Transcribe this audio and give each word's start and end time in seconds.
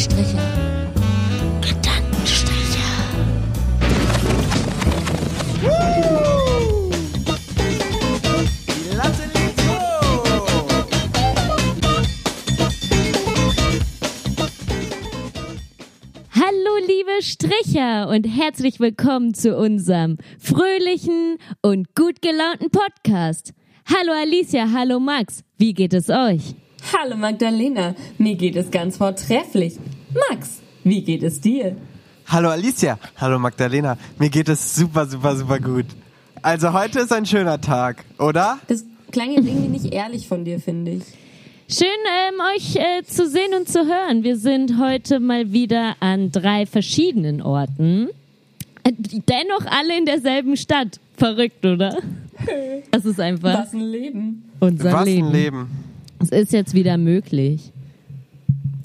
Striche. 0.00 0.38
Gedankenstriche. 1.60 2.78
Die 8.66 8.96
Latte 8.96 9.24
liegt 9.34 9.60
hoch. 9.68 10.24
Hallo 16.34 16.78
liebe 16.86 17.20
Stricher 17.20 18.08
und 18.08 18.24
herzlich 18.24 18.80
willkommen 18.80 19.34
zu 19.34 19.54
unserem 19.54 20.16
fröhlichen 20.38 21.36
und 21.60 21.94
gut 21.94 22.22
gelaunten 22.22 22.70
Podcast. 22.70 23.52
Hallo 23.84 24.12
Alicia, 24.18 24.72
hallo 24.72 24.98
Max, 24.98 25.44
wie 25.58 25.74
geht 25.74 25.92
es 25.92 26.08
euch? 26.08 26.54
Hallo 26.92 27.16
Magdalena, 27.16 27.94
mir 28.18 28.34
geht 28.36 28.56
es 28.56 28.70
ganz 28.70 28.96
vortrefflich. 28.96 29.76
Max, 30.30 30.60
wie 30.84 31.02
geht 31.02 31.22
es 31.22 31.40
dir? 31.40 31.76
Hallo 32.26 32.48
Alicia. 32.50 32.98
Hallo 33.16 33.38
Magdalena. 33.38 33.96
Mir 34.18 34.30
geht 34.30 34.48
es 34.48 34.74
super, 34.76 35.06
super, 35.06 35.36
super 35.36 35.58
gut. 35.60 35.86
Also 36.42 36.72
heute 36.72 37.00
ist 37.00 37.12
ein 37.12 37.26
schöner 37.26 37.60
Tag, 37.60 38.04
oder? 38.18 38.58
Das 38.68 38.84
klang 39.12 39.30
jetzt 39.32 39.46
irgendwie 39.46 39.68
nicht 39.68 39.92
ehrlich 39.92 40.26
von 40.26 40.44
dir, 40.44 40.58
finde 40.58 40.92
ich. 40.92 41.02
Schön 41.68 41.86
ähm, 42.28 42.40
euch 42.56 42.76
äh, 42.76 43.04
zu 43.04 43.28
sehen 43.28 43.54
und 43.58 43.68
zu 43.68 43.80
hören. 43.86 44.24
Wir 44.24 44.36
sind 44.36 44.78
heute 44.80 45.20
mal 45.20 45.52
wieder 45.52 45.96
an 46.00 46.32
drei 46.32 46.66
verschiedenen 46.66 47.42
Orten. 47.42 48.08
Äh, 48.82 48.92
Dennoch 49.28 49.66
alle 49.70 49.96
in 49.98 50.06
derselben 50.06 50.56
Stadt. 50.56 50.98
Verrückt, 51.16 51.64
oder? 51.64 51.96
Das 52.90 53.04
ist 53.04 53.20
einfach 53.20 53.64
Was 53.64 53.74
ein 53.74 53.80
Leben. 53.82 54.44
unser 54.60 54.92
Was 54.94 55.04
Leben. 55.04 55.26
ein 55.26 55.32
Leben. 55.32 55.70
Es 56.20 56.28
ist 56.30 56.52
jetzt 56.52 56.74
wieder 56.74 56.96
möglich. 56.98 57.72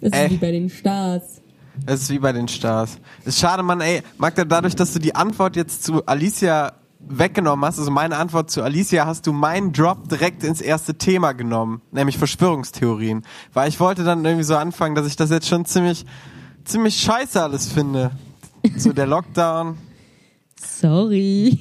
Äh. 0.01 0.25
ist 0.25 0.31
wie 0.31 0.37
bei 0.37 0.51
den 0.51 0.69
Stars. 0.69 1.41
Es 1.85 2.03
ist 2.03 2.09
wie 2.09 2.19
bei 2.19 2.31
den 2.31 2.47
Stars. 2.47 2.97
Ist 3.25 3.39
schade, 3.39 3.61
Mann, 3.63 3.81
ey. 3.81 4.01
Magda, 4.17 4.45
dadurch, 4.45 4.75
dass 4.75 4.93
du 4.93 4.99
die 4.99 5.15
Antwort 5.15 5.55
jetzt 5.55 5.83
zu 5.83 6.05
Alicia 6.05 6.73
weggenommen 7.07 7.65
hast, 7.65 7.77
also 7.77 7.91
meine 7.91 8.17
Antwort 8.17 8.49
zu 8.49 8.63
Alicia, 8.63 9.05
hast 9.05 9.27
du 9.27 9.33
meinen 9.33 9.73
Drop 9.73 10.07
direkt 10.09 10.43
ins 10.43 10.61
erste 10.61 10.95
Thema 10.97 11.33
genommen, 11.33 11.81
nämlich 11.91 12.17
Verschwörungstheorien. 12.17 13.23
Weil 13.53 13.69
ich 13.69 13.79
wollte 13.79 14.03
dann 14.03 14.23
irgendwie 14.23 14.45
so 14.45 14.55
anfangen, 14.55 14.95
dass 14.95 15.05
ich 15.05 15.15
das 15.15 15.29
jetzt 15.29 15.47
schon 15.47 15.65
ziemlich, 15.65 16.05
ziemlich 16.63 16.97
scheiße 16.97 17.41
alles 17.41 17.71
finde. 17.71 18.11
So 18.77 18.93
der 18.93 19.05
Lockdown, 19.05 19.77
Sorry. 20.59 21.59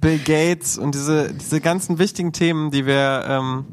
Bill 0.00 0.18
Gates 0.18 0.78
und 0.78 0.94
diese, 0.94 1.32
diese 1.32 1.60
ganzen 1.60 1.98
wichtigen 1.98 2.32
Themen, 2.32 2.70
die 2.70 2.86
wir, 2.86 3.24
ähm, 3.26 3.64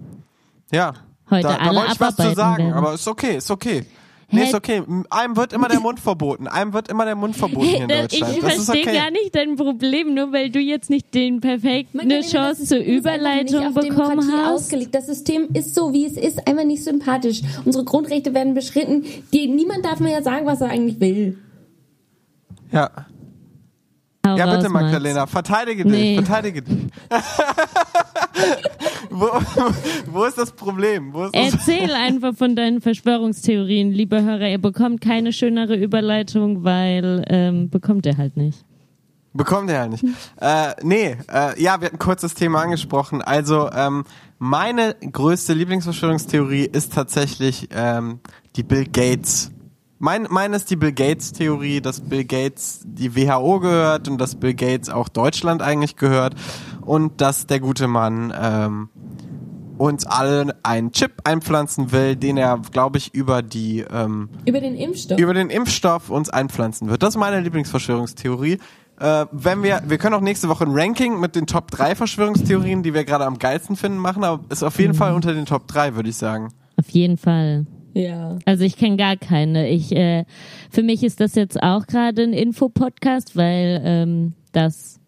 ja, 0.72 0.94
Heute 1.32 1.48
da, 1.48 1.54
da 1.54 1.60
alle 1.70 1.80
wollte 1.80 1.94
ich 1.94 2.00
was 2.00 2.16
zu 2.16 2.34
sagen, 2.36 2.66
werden. 2.66 2.74
aber 2.78 2.94
ist 2.94 3.08
okay, 3.08 3.38
ist 3.38 3.50
okay. 3.52 3.86
Nee, 4.34 4.44
ist 4.44 4.54
okay. 4.56 4.82
Einem 5.10 5.36
wird 5.36 5.52
immer 5.52 5.68
der 5.68 5.82
Mund 5.82 6.00
verboten. 6.00 6.48
Einem 6.48 6.72
wird 6.72 6.88
immer 6.88 7.04
der 7.04 7.16
Mund 7.16 7.36
verboten 7.36 7.66
hier 7.68 7.82
in 7.82 7.90
Das- 7.90 8.08
ich 8.14 8.20
Deutschland. 8.22 8.44
Das 8.44 8.58
ist 8.60 8.66
verstehe 8.66 8.88
okay. 8.88 8.98
gar 8.98 9.12
nicht 9.12 9.36
dein 9.36 9.56
Problem, 9.58 10.14
nur 10.14 10.32
weil 10.32 10.50
du 10.50 10.60
jetzt 10.60 10.90
nicht 10.90 11.14
den 11.14 11.42
perfekten 11.42 11.98
Magdalena, 11.98 12.22
das 12.22 12.32
Chance 12.32 12.64
zur 12.66 12.78
Überleitung 12.78 13.74
bekommen 13.74 13.90
Demokratie 14.22 14.32
hast. 14.32 14.52
Ausgelegt. 14.54 14.96
Das 14.96 15.08
System 15.08 15.50
ist 15.54 15.76
so, 15.76 15.92
wie 15.92 16.06
es 16.06 16.16
ist, 16.16 16.48
einfach 16.48 16.64
nicht 16.64 16.82
sympathisch. 16.82 17.42
Unsere 17.66 17.84
Grundrechte 17.84 18.34
werden 18.34 18.54
beschritten. 18.54 19.04
Die, 19.34 19.48
niemand 19.50 19.84
darf 19.84 20.00
mir 20.00 20.12
ja 20.14 20.22
sagen, 20.22 20.46
was 20.46 20.62
er 20.62 20.70
eigentlich 20.70 21.02
will. 21.02 21.38
Ja, 22.72 22.90
Hau 24.26 24.38
ja 24.38 24.46
raus, 24.46 24.58
bitte 24.58 24.70
Max. 24.70 24.84
Magdalena, 24.86 25.28
verteidige 25.28 25.84
dich, 25.84 25.92
Nee. 25.92 26.16
verteidige 26.16 26.62
dich. 26.62 26.78
wo, 29.12 29.28
wo 30.12 30.24
ist 30.24 30.38
das 30.38 30.52
Problem? 30.52 31.14
Wo 31.14 31.26
ist 31.26 31.36
das 31.36 31.54
Erzähl 31.54 31.94
einfach 31.94 32.36
von 32.36 32.56
deinen 32.56 32.82
Verschwörungstheorien, 32.82 33.92
liebe 33.92 34.24
Hörer. 34.24 34.50
Ihr 34.50 34.62
bekommt 34.62 35.02
keine 35.02 35.34
schönere 35.34 35.76
Überleitung, 35.76 36.64
weil 36.64 37.24
ähm, 37.28 37.70
bekommt 37.70 38.06
ihr 38.06 38.18
halt 38.18 38.38
nicht. 38.38 38.66
Bekommt 39.34 39.70
er 39.70 39.76
ja 39.84 39.88
nicht. 39.88 40.04
Äh, 40.42 40.74
nee, 40.84 41.18
äh, 41.32 41.62
ja, 41.62 41.80
wir 41.80 41.88
hatten 41.88 42.00
kurz 42.00 42.22
das 42.22 42.34
Thema 42.34 42.62
angesprochen. 42.62 43.22
Also, 43.22 43.70
ähm, 43.72 44.04
meine 44.40 44.96
größte 44.96 45.54
Lieblingsverschwörungstheorie 45.54 46.66
ist 46.66 46.94
tatsächlich 46.94 47.70
ähm, 47.72 48.20
die 48.56 48.64
Bill 48.64 48.86
Gates. 48.86 49.52
Mein, 50.00 50.28
meine 50.32 50.56
ist 50.56 50.70
die 50.72 50.76
Bill 50.76 50.92
Gates 50.92 51.32
Theorie, 51.32 51.80
dass 51.80 52.02
Bill 52.02 52.26
Gates 52.26 52.82
die 52.84 53.16
WHO 53.16 53.60
gehört 53.60 54.08
und 54.10 54.18
dass 54.18 54.36
Bill 54.36 54.56
Gates 54.56 54.90
auch 54.90 55.08
Deutschland 55.10 55.62
eigentlich 55.62 55.96
gehört 55.96 56.34
und 56.82 57.22
dass 57.22 57.48
der 57.48 57.60
gute 57.60 57.88
Mann 57.88 58.34
ähm, 58.40 58.90
uns 59.78 60.06
allen 60.06 60.52
einen 60.64 60.92
Chip 60.92 61.22
einpflanzen 61.24 61.92
will, 61.92 62.16
den 62.16 62.38
er, 62.38 62.60
glaube 62.72 63.00
ich, 63.00 63.14
über 63.16 63.42
die 63.42 63.80
ähm, 63.92 64.30
Über 64.46 64.62
den 64.62 64.76
Impfstoff. 64.76 65.20
über 65.20 65.34
den 65.34 65.50
Impfstoff 65.50 66.10
uns 66.10 66.30
einpflanzen 66.30 66.90
wird. 66.90 67.02
Das 67.02 67.16
ist 67.16 67.20
meine 67.20 67.40
Lieblingsverschwörungstheorie. 67.42 68.60
Äh, 69.00 69.26
wenn 69.32 69.64
wir, 69.64 69.82
wir 69.88 69.98
können 69.98 70.14
auch 70.14 70.22
nächste 70.22 70.48
Woche 70.50 70.66
ein 70.66 70.72
Ranking 70.72 71.20
mit 71.20 71.36
den 71.36 71.48
Top 71.48 71.72
3 71.72 71.96
Verschwörungstheorien, 71.96 72.84
die 72.84 72.94
wir 72.94 73.04
gerade 73.04 73.26
am 73.26 73.40
geilsten 73.40 73.76
finden, 73.76 73.98
machen, 73.98 74.24
aber 74.24 74.44
ist 74.52 74.62
auf 74.62 74.78
jeden 74.78 74.94
Fall 74.94 75.16
unter 75.16 75.34
den 75.34 75.46
Top 75.48 75.68
3, 75.68 75.96
würde 75.96 76.10
ich 76.10 76.18
sagen. 76.18 76.50
Auf 76.78 76.90
jeden 76.90 77.18
Fall. 77.18 77.66
ja. 77.96 78.38
Also 78.46 78.64
ich 78.64 78.78
kenne 78.78 78.98
gar 78.98 79.18
keine. 79.18 79.68
Ich, 79.70 79.96
äh, 79.96 80.26
für 80.70 80.84
mich 80.84 81.04
ist 81.04 81.20
das 81.20 81.34
jetzt 81.34 81.62
auch 81.62 81.88
gerade 81.88 82.22
ein 82.22 82.34
Infopodcast, 82.34 83.36
weil 83.36 83.82
ähm, 83.84 84.34
das 84.52 85.01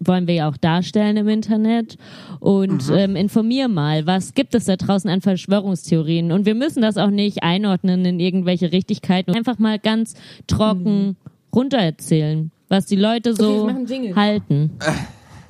wollen 0.00 0.26
wir 0.26 0.34
ja 0.34 0.48
auch 0.48 0.56
darstellen 0.56 1.16
im 1.16 1.28
Internet 1.28 1.96
und 2.40 2.90
ähm, 2.90 3.16
informier 3.16 3.68
mal, 3.68 4.06
was 4.06 4.34
gibt 4.34 4.54
es 4.54 4.66
da 4.66 4.76
draußen 4.76 5.10
an 5.10 5.20
Verschwörungstheorien 5.20 6.32
und 6.32 6.46
wir 6.46 6.54
müssen 6.54 6.82
das 6.82 6.96
auch 6.96 7.10
nicht 7.10 7.42
einordnen 7.42 8.04
in 8.04 8.20
irgendwelche 8.20 8.72
Richtigkeiten, 8.72 9.34
einfach 9.34 9.58
mal 9.58 9.78
ganz 9.78 10.14
trocken 10.46 11.16
runtererzählen, 11.54 12.50
was 12.68 12.86
die 12.86 12.96
Leute 12.96 13.30
Okay, 13.30 13.42
so 13.42 13.68
Jingle. 13.86 14.14
halten. 14.16 14.70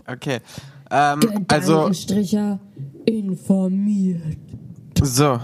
Okay. 0.06 0.41
Ähm, 0.91 1.20
also, 1.48 1.72
Gedankenstricher 1.72 2.60
informiert. 3.06 4.36
so. 5.02 5.38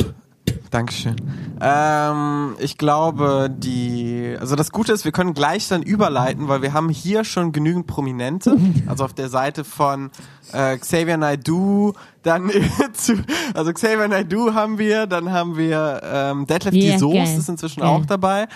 Dankeschön. 0.71 1.17
Ähm, 1.61 2.55
ich 2.61 2.79
glaube, 2.79 3.51
die, 3.53 4.37
also 4.39 4.55
das 4.55 4.71
Gute 4.71 4.93
ist, 4.93 5.05
wir 5.05 5.11
können 5.11 5.35
gleich 5.35 5.67
dann 5.67 5.83
überleiten, 5.83 6.47
weil 6.47 6.63
wir 6.63 6.73
haben 6.73 6.89
hier 6.89 7.25
schon 7.25 7.51
genügend 7.51 7.89
Prominente. 7.89 8.57
Also 8.87 9.05
auf 9.05 9.13
der 9.13 9.29
Seite 9.29 9.65
von 9.65 10.11
äh, 10.53 10.77
Xavier 10.79 11.17
Naidoo, 11.17 11.95
dann 12.23 12.51
zu, 12.93 13.15
also 13.53 13.73
Xavier 13.73 14.07
Naidoo 14.07 14.55
haben 14.55 14.79
wir, 14.79 15.07
dann 15.09 15.33
haben 15.33 15.57
wir 15.57 16.03
ähm, 16.05 16.47
Detlef 16.47 16.73
Ja, 16.75 16.93
die 16.93 16.99
Soest 16.99 17.37
ist 17.39 17.49
inzwischen 17.49 17.81
Geil. 17.81 17.89
auch 17.89 18.07
dabei. 18.07 18.47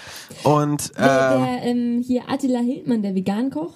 Und 0.44 0.97
Der, 0.97 1.32
ähm, 1.34 1.42
der 1.44 1.62
ähm, 1.64 2.03
hier 2.06 2.22
Attila 2.30 2.60
Hildmann, 2.60 3.03
der 3.03 3.16
Vegan-Koch. 3.16 3.72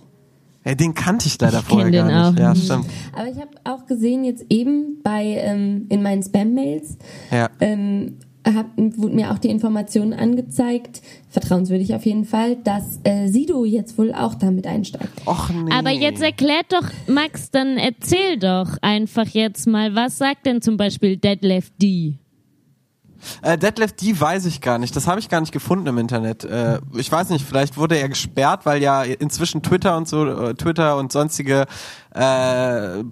ja, 0.64 0.74
den 0.76 0.94
kannte 0.94 1.26
ich 1.26 1.40
leider 1.40 1.58
Ich 1.58 1.64
vorher 1.64 1.90
gar 1.90 2.06
nicht. 2.30 2.38
auch 2.38 2.40
Ja, 2.40 2.54
stimmt. 2.54 2.86
Aber 3.16 3.26
ich 3.28 3.36
habe 3.36 3.50
auch 3.64 3.84
gesehen, 3.86 4.22
jetzt 4.22 4.44
eben 4.48 5.00
bei 5.02 5.24
ähm, 5.24 5.86
in 5.88 6.02
meinen 6.04 6.22
Spam-Mails, 6.22 6.98
Ja. 7.32 7.48
ähm, 7.60 8.18
hab, 8.54 8.66
wurde 8.76 9.14
mir 9.14 9.32
auch 9.32 9.38
die 9.38 9.48
Information 9.48 10.12
angezeigt, 10.12 11.02
vertrauenswürdig 11.30 11.94
auf 11.94 12.06
jeden 12.06 12.24
Fall, 12.24 12.56
dass 12.56 13.00
äh, 13.04 13.28
Sido 13.28 13.64
jetzt 13.64 13.98
wohl 13.98 14.12
auch 14.12 14.34
damit 14.34 14.66
einsteigt. 14.66 15.26
Och 15.26 15.50
nee. 15.50 15.72
Aber 15.72 15.90
jetzt 15.90 16.22
erklärt 16.22 16.66
doch, 16.70 16.88
Max, 17.06 17.50
dann 17.50 17.76
erzähl 17.76 18.38
doch 18.38 18.76
einfach 18.82 19.26
jetzt 19.26 19.66
mal, 19.66 19.94
was 19.94 20.18
sagt 20.18 20.46
denn 20.46 20.62
zum 20.62 20.76
Beispiel 20.76 21.16
Deadlift 21.16 21.72
D? 21.80 22.18
Äh, 23.42 23.58
Detlef, 23.58 23.92
die 23.92 24.18
weiß 24.18 24.46
ich 24.46 24.60
gar 24.60 24.78
nicht. 24.78 24.94
Das 24.94 25.06
habe 25.06 25.20
ich 25.20 25.28
gar 25.28 25.40
nicht 25.40 25.52
gefunden 25.52 25.86
im 25.86 25.98
Internet. 25.98 26.44
Äh, 26.44 26.80
ich 26.94 27.10
weiß 27.10 27.30
nicht, 27.30 27.44
vielleicht 27.44 27.76
wurde 27.76 27.96
er 27.96 28.08
gesperrt, 28.08 28.64
weil 28.64 28.82
ja 28.82 29.02
inzwischen 29.02 29.62
Twitter 29.62 29.96
und 29.96 30.08
so, 30.08 30.26
äh, 30.26 30.54
Twitter 30.54 30.96
und 30.96 31.12
sonstige 31.12 31.66
äh, 32.14 33.02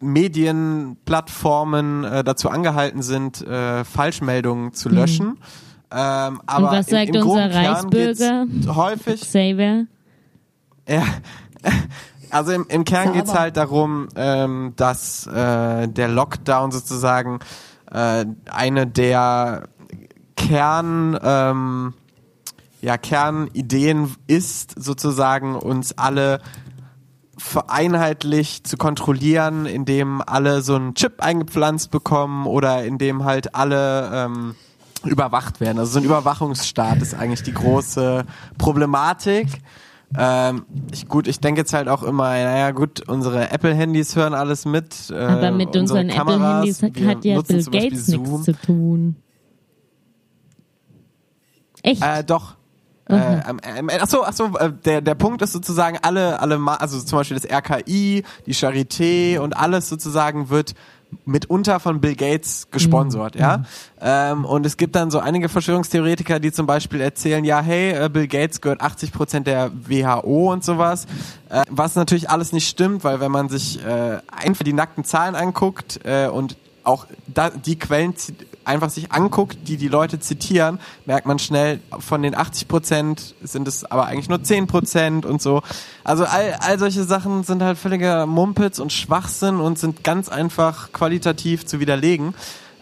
Medienplattformen 0.00 2.04
äh, 2.04 2.24
dazu 2.24 2.50
angehalten 2.50 3.02
sind, 3.02 3.40
äh, 3.46 3.84
Falschmeldungen 3.84 4.72
zu 4.72 4.88
löschen. 4.88 5.38
Ähm, 5.90 6.40
aber 6.46 6.70
was 6.72 6.88
im- 6.88 6.92
sagt 6.96 7.08
im, 7.16 7.26
unser 7.26 7.48
Kern 7.48 7.90
geht's 7.90 8.20
Reichsbürger? 8.20 8.76
Häufig 8.76 9.20
Xavier? 9.22 9.86
ja. 10.88 11.02
Also 12.30 12.52
im, 12.52 12.66
im 12.68 12.84
Kern 12.84 13.06
Sauber. 13.06 13.18
geht's 13.18 13.32
halt 13.32 13.56
darum, 13.56 14.08
ähm, 14.14 14.74
dass 14.76 15.26
äh, 15.28 15.88
der 15.88 16.08
Lockdown 16.08 16.70
sozusagen 16.72 17.38
äh, 17.90 18.26
eine 18.50 18.86
der 18.86 19.70
Kern, 20.36 21.18
ähm, 21.22 21.94
ja, 22.82 22.98
Kernideen 22.98 24.14
ist, 24.26 24.74
sozusagen 24.76 25.54
uns 25.56 25.96
alle 25.96 26.42
vereinheitlich 27.38 28.64
zu 28.64 28.76
kontrollieren, 28.76 29.66
indem 29.66 30.22
alle 30.24 30.60
so 30.62 30.74
einen 30.74 30.94
Chip 30.94 31.22
eingepflanzt 31.22 31.90
bekommen 31.90 32.46
oder 32.46 32.84
indem 32.84 33.24
halt 33.24 33.54
alle 33.54 34.10
ähm, 34.12 34.54
überwacht 35.04 35.60
werden. 35.60 35.78
Also 35.78 35.92
so 35.92 35.98
ein 36.00 36.04
Überwachungsstaat 36.04 37.00
ist 37.00 37.14
eigentlich 37.14 37.42
die 37.42 37.54
große 37.54 38.24
Problematik. 38.58 39.46
Ähm, 40.16 40.64
ich, 40.90 41.06
gut, 41.06 41.28
ich 41.28 41.38
denke 41.40 41.60
jetzt 41.60 41.72
halt 41.72 41.88
auch 41.88 42.02
immer, 42.02 42.30
naja 42.30 42.70
gut, 42.70 43.06
unsere 43.08 43.50
Apple-Handys 43.50 44.16
hören 44.16 44.34
alles 44.34 44.64
mit. 44.64 45.10
Äh, 45.10 45.14
Aber 45.14 45.50
mit 45.50 45.76
unsere 45.76 46.00
unseren 46.00 46.08
Apple-Handys 46.08 46.82
wir 46.82 47.06
hat 47.06 47.24
ja 47.24 47.40
Bill 47.42 47.64
Gates 47.64 48.08
nichts 48.08 48.44
zu 48.44 48.52
tun. 48.52 49.16
Echt? 51.82 52.02
Äh, 52.02 52.24
doch. 52.24 52.57
Äh, 53.08 53.40
ähm, 53.48 53.60
ähm, 53.62 53.90
achso, 54.00 54.22
achso, 54.22 54.56
äh, 54.58 54.72
der, 54.84 55.00
der 55.00 55.14
Punkt 55.14 55.40
ist 55.42 55.52
sozusagen 55.52 55.98
alle, 56.02 56.40
alle, 56.40 56.58
Ma 56.58 56.74
also 56.74 57.00
zum 57.00 57.18
Beispiel 57.18 57.38
das 57.38 57.50
RKI, 57.50 58.22
die 58.46 58.54
Charité 58.54 59.38
und 59.38 59.56
alles 59.56 59.88
sozusagen 59.88 60.50
wird 60.50 60.74
mitunter 61.24 61.80
von 61.80 62.02
Bill 62.02 62.14
Gates 62.14 62.68
gesponsert, 62.70 63.34
Mhm. 63.34 63.40
ja. 63.40 63.62
Ähm, 64.00 64.44
und 64.44 64.66
es 64.66 64.76
gibt 64.76 64.94
dann 64.94 65.10
so 65.10 65.18
einige 65.20 65.48
Verschwörungstheoretiker, 65.48 66.38
die 66.38 66.52
zum 66.52 66.66
Beispiel 66.66 67.00
erzählen, 67.00 67.44
ja, 67.46 67.60
hey, 67.62 67.92
äh, 67.92 68.08
Bill 68.10 68.28
Gates 68.28 68.60
gehört 68.60 68.82
80 68.82 69.12
Prozent 69.12 69.46
der 69.46 69.70
WHO 69.72 70.52
und 70.52 70.64
sowas. 70.64 71.06
Äh, 71.48 71.62
was 71.70 71.94
natürlich 71.94 72.28
alles 72.28 72.52
nicht 72.52 72.68
stimmt, 72.68 73.04
weil 73.04 73.20
wenn 73.20 73.32
man 73.32 73.48
sich 73.48 73.82
äh, 73.82 74.18
einfach 74.30 74.64
die 74.64 74.74
nackten 74.74 75.02
Zahlen 75.04 75.34
anguckt 75.34 76.00
äh, 76.04 76.26
und 76.28 76.56
auch 76.88 77.06
da, 77.26 77.50
die 77.50 77.78
Quellen 77.78 78.14
einfach 78.64 78.90
sich 78.90 79.12
anguckt, 79.12 79.58
die 79.68 79.76
die 79.76 79.88
Leute 79.88 80.20
zitieren, 80.20 80.80
merkt 81.04 81.26
man 81.26 81.38
schnell, 81.38 81.80
von 81.98 82.22
den 82.22 82.34
80 82.34 82.66
Prozent 82.66 83.34
sind 83.42 83.68
es 83.68 83.84
aber 83.84 84.06
eigentlich 84.06 84.28
nur 84.28 84.42
10 84.42 84.66
Prozent 84.66 85.26
und 85.26 85.40
so. 85.42 85.62
Also 86.02 86.24
all, 86.24 86.54
all 86.60 86.78
solche 86.78 87.04
Sachen 87.04 87.44
sind 87.44 87.62
halt 87.62 87.78
völliger 87.78 88.26
Mumpitz 88.26 88.78
und 88.78 88.92
Schwachsinn 88.92 89.56
und 89.56 89.78
sind 89.78 90.02
ganz 90.02 90.28
einfach 90.28 90.92
qualitativ 90.92 91.66
zu 91.66 91.78
widerlegen. 91.78 92.34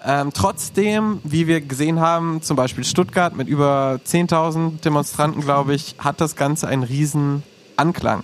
Ähm, 0.04 0.30
trotzdem, 0.32 1.20
wie 1.24 1.48
wir 1.48 1.60
gesehen 1.60 1.98
haben, 2.00 2.40
zum 2.42 2.56
Beispiel 2.56 2.84
Stuttgart 2.84 3.34
mit 3.36 3.48
über 3.48 3.98
10.000 4.06 4.80
Demonstranten, 4.82 5.42
glaube 5.42 5.74
ich, 5.74 5.96
hat 5.98 6.20
das 6.20 6.36
Ganze 6.36 6.68
einen 6.68 6.84
riesen 6.84 7.42
Anklang. 7.76 8.22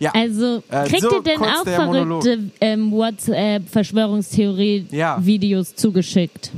Ja. 0.00 0.12
Also, 0.14 0.62
Äh, 0.70 0.86
kriegt 0.88 1.02
so 1.02 1.16
ihr 1.16 1.22
denn 1.22 1.40
auch 1.42 1.64
verrückte 1.64 2.38
ähm, 2.60 2.92
WhatsApp-Verschwörungstheorie-Videos 2.92 5.74
zugeschickt? 5.74 6.50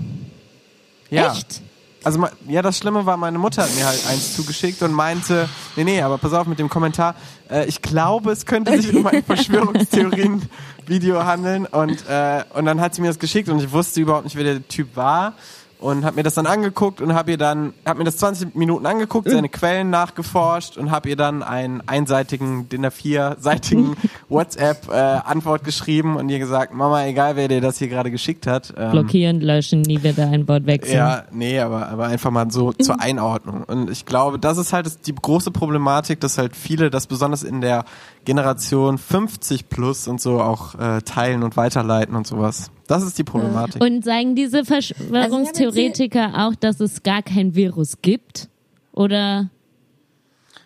ja. 1.11 1.33
Echt? 1.33 1.63
Also 2.03 2.27
ja, 2.49 2.63
das 2.63 2.79
Schlimme 2.79 3.05
war, 3.05 3.19
meine 3.19 3.39
Mutter 3.39 3.63
hat 3.63 3.75
mir 3.77 3.85
halt 3.87 4.01
eins 4.09 4.35
zugeschickt 4.35 4.83
und 4.83 4.93
meinte, 4.93 5.51
nee, 5.77 5.85
nee, 5.85 6.01
aber 6.01 6.17
pass 6.17 6.33
auf 6.33 6.47
mit 6.47 6.59
dem 6.59 6.71
Kommentar, 6.71 7.15
äh, 7.51 7.67
ich 7.67 7.83
glaube, 7.83 8.33
es 8.33 8.47
könnte 8.47 8.81
sich 8.81 8.97
um 8.97 9.07
ein 9.07 9.23
Verschwörungstheorien-Video 9.27 11.23
handeln 11.25 11.67
und, 11.67 12.03
äh, 12.09 12.43
und 12.55 12.65
dann 12.65 12.81
hat 12.81 12.95
sie 12.95 13.03
mir 13.03 13.09
das 13.09 13.19
geschickt 13.19 13.51
und 13.51 13.63
ich 13.63 13.71
wusste 13.71 14.01
überhaupt 14.01 14.25
nicht, 14.25 14.35
wer 14.37 14.45
der 14.45 14.67
Typ 14.67 14.97
war 14.97 15.35
und 15.81 16.05
habe 16.05 16.17
mir 16.17 16.23
das 16.23 16.35
dann 16.35 16.47
angeguckt 16.47 17.01
und 17.01 17.15
habe 17.15 17.33
ihr 17.33 17.39
dann, 17.39 17.73
habe 17.87 17.99
mir 17.99 18.05
das 18.05 18.19
20 18.19 18.55
Minuten 18.55 18.87
angeguckt, 18.87 19.31
seine 19.31 19.49
Quellen 19.49 19.91
nachgeforscht 19.91 20.77
und 20.77 20.91
habe 20.91 21.09
ihr 21.09 21.17
dann 21.17 21.43
einen 21.43 21.83
einseitigen, 21.87 22.69
DIN 22.69 22.85
A4-seitigen 22.87 23.97
WhatsApp-Antwort 24.29 25.65
geschrieben 25.65 26.17
und 26.17 26.29
ihr 26.29 26.39
gesagt, 26.39 26.75
Mama, 26.75 27.07
egal 27.07 27.37
wer 27.37 27.49
dir 27.49 27.61
das 27.61 27.79
hier 27.79 27.89
gerade 27.89 28.11
geschickt 28.11 28.47
hat, 28.47 28.75
ähm, 28.77 28.93
Blockieren, 28.93 29.41
löschen, 29.41 29.83
nie 29.83 30.03
wieder 30.03 30.29
ein 30.29 30.47
Wort 30.49 30.67
wechseln. 30.67 30.97
ja, 30.97 31.25
nee, 31.33 31.59
aber, 31.59 31.89
aber 31.89 32.07
einfach 32.07 32.31
mal 32.31 32.51
so 32.51 32.73
zur 32.73 33.01
Einordnung. 33.01 33.65
Und 33.65 33.91
ich 33.91 34.05
glaube, 34.05 34.39
das 34.39 34.59
ist 34.59 34.73
halt 34.73 35.07
die 35.07 35.15
große 35.15 35.51
Problematik, 35.51 36.21
dass 36.21 36.37
halt 36.39 36.55
viele 36.57 36.91
das 36.91 37.07
besonders 37.07 37.43
in 37.43 37.61
der 37.61 37.85
Generation 38.25 38.99
50 38.99 39.69
plus 39.69 40.09
und 40.09 40.21
so 40.21 40.41
auch 40.41 40.75
äh, 40.75 41.01
teilen 41.03 41.43
und 41.43 41.57
weiterleiten 41.57 42.15
und 42.15 42.27
sowas. 42.27 42.71
Das 42.91 43.05
ist 43.05 43.17
die 43.17 43.23
Problematik. 43.23 43.81
Und 43.81 44.05
sagen 44.05 44.35
diese 44.35 44.65
Verschwörungstheoretiker 44.65 46.49
auch, 46.49 46.57
dass 46.57 46.81
es 46.81 47.05
gar 47.05 47.23
kein 47.23 47.55
Virus 47.55 48.03
gibt? 48.03 48.49
Oder 48.93 49.49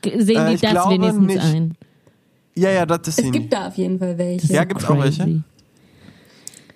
sehen 0.02 0.38
Äh, 0.38 0.48
die 0.48 0.54
ich 0.54 0.60
das 0.62 0.88
wenigstens 0.88 1.26
nicht. 1.26 1.40
ein? 1.42 1.74
ja, 2.54 2.70
ja, 2.70 2.86
das 2.86 3.08
ist 3.08 3.18
Es 3.18 3.30
gibt 3.30 3.52
da 3.52 3.68
auf 3.68 3.76
jeden 3.76 3.98
Fall 3.98 4.16
welche. 4.16 4.50
Ja, 4.50 4.64
gibt's 4.64 4.86
auch 4.86 4.98
welche? 4.98 5.42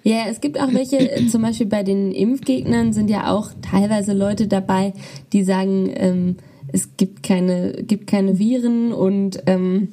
Ja, 0.03 0.27
es 0.29 0.43
gibt 0.43 0.61
auch 0.61 0.71
welche, 0.71 0.99
äh, 1.17 1.27
zum 1.29 1.41
Beispiel 1.41 1.67
bei 1.67 1.83
den 1.83 2.13
Impfgegnern 2.13 2.93
sind 2.93 3.09
ja 3.09 3.33
auch 3.33 3.49
teilweise 3.63 4.13
Leute 4.13 4.49
dabei, 4.49 4.93
die 5.33 5.45
sagen, 5.45 5.89
ähm, 5.95 6.37
es 6.71 6.91
gibt 6.99 7.23
keine, 7.23 7.73
gibt 7.85 8.07
keine 8.07 8.39
Viren 8.39 8.93
und 8.93 9.43
ähm, 9.47 9.89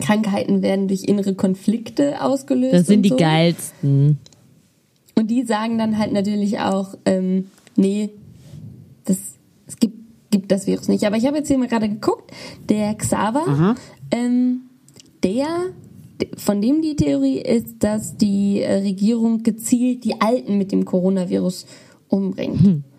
Krankheiten 0.00 0.62
werden 0.62 0.88
durch 0.88 1.04
innere 1.04 1.34
Konflikte 1.36 2.20
ausgelöst. 2.24 2.74
Das 2.74 2.86
sind 2.88 2.96
und 2.96 3.02
die 3.02 3.08
so. 3.10 3.16
geilsten. 3.16 4.18
Und 5.14 5.30
die 5.30 5.44
sagen 5.44 5.78
dann 5.78 5.98
halt 5.98 6.12
natürlich 6.12 6.60
auch, 6.60 6.94
ähm, 7.04 7.46
nee, 7.76 8.10
das, 9.04 9.18
es 9.66 9.76
gibt, 9.78 9.96
gibt 10.30 10.50
das 10.52 10.66
Virus 10.66 10.88
nicht. 10.88 11.04
Aber 11.04 11.16
ich 11.16 11.26
habe 11.26 11.38
jetzt 11.38 11.48
hier 11.48 11.58
mal 11.58 11.68
gerade 11.68 11.88
geguckt, 11.88 12.30
der 12.68 12.94
Xaver, 12.94 13.76
ähm, 14.10 14.62
der, 15.22 15.46
von 16.36 16.60
dem 16.60 16.82
die 16.82 16.96
Theorie 16.96 17.38
ist, 17.38 17.76
dass 17.82 18.16
die 18.16 18.60
äh, 18.60 18.78
Regierung 18.78 19.42
gezielt 19.42 20.04
die 20.04 20.20
Alten 20.20 20.58
mit 20.58 20.72
dem 20.72 20.84
Coronavirus 20.84 21.66
umbringt. 22.08 22.84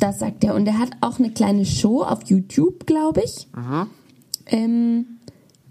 Das 0.00 0.20
sagt 0.20 0.44
er. 0.44 0.54
Und 0.54 0.66
er 0.66 0.78
hat 0.78 0.92
auch 1.02 1.18
eine 1.18 1.30
kleine 1.30 1.66
Show 1.66 2.02
auf 2.02 2.22
YouTube, 2.24 2.86
glaube 2.86 3.22
ich. 3.22 3.48
Ähm, 4.46 5.04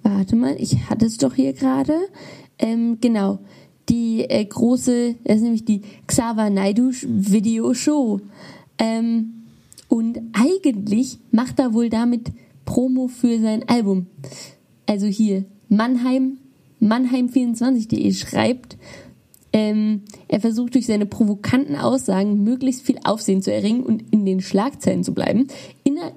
warte 0.03 0.35
mal, 0.35 0.55
ich 0.59 0.87
hatte 0.87 1.07
es 1.07 1.17
doch 1.17 1.33
hier 1.33 1.53
gerade. 1.53 1.95
Ähm, 2.59 2.99
genau. 3.01 3.39
Die 3.89 4.21
äh, 4.27 4.43
große, 4.43 5.15
das 5.23 5.37
ist 5.37 5.43
nämlich 5.43 5.65
die 5.65 5.81
Xaver 6.07 6.49
Naidu 6.49 6.91
Video 7.03 7.73
Show. 7.73 8.19
Ähm, 8.77 9.43
und 9.87 10.19
eigentlich 10.33 11.19
macht 11.31 11.59
er 11.59 11.73
wohl 11.73 11.89
damit 11.89 12.31
Promo 12.65 13.07
für 13.07 13.39
sein 13.39 13.67
Album. 13.69 14.07
Also 14.87 15.07
hier, 15.07 15.45
Mannheim, 15.69 16.37
Mannheim24.de 16.81 18.13
schreibt, 18.13 18.77
ähm, 19.53 20.01
er 20.27 20.41
versucht 20.41 20.75
durch 20.75 20.85
seine 20.85 21.05
provokanten 21.05 21.77
Aussagen 21.77 22.43
möglichst 22.43 22.81
viel 22.81 22.99
Aufsehen 23.05 23.41
zu 23.41 23.53
erringen 23.53 23.83
und 23.83 24.03
in 24.11 24.25
den 24.25 24.41
Schlagzeilen 24.41 25.03
zu 25.03 25.13
bleiben. 25.13 25.47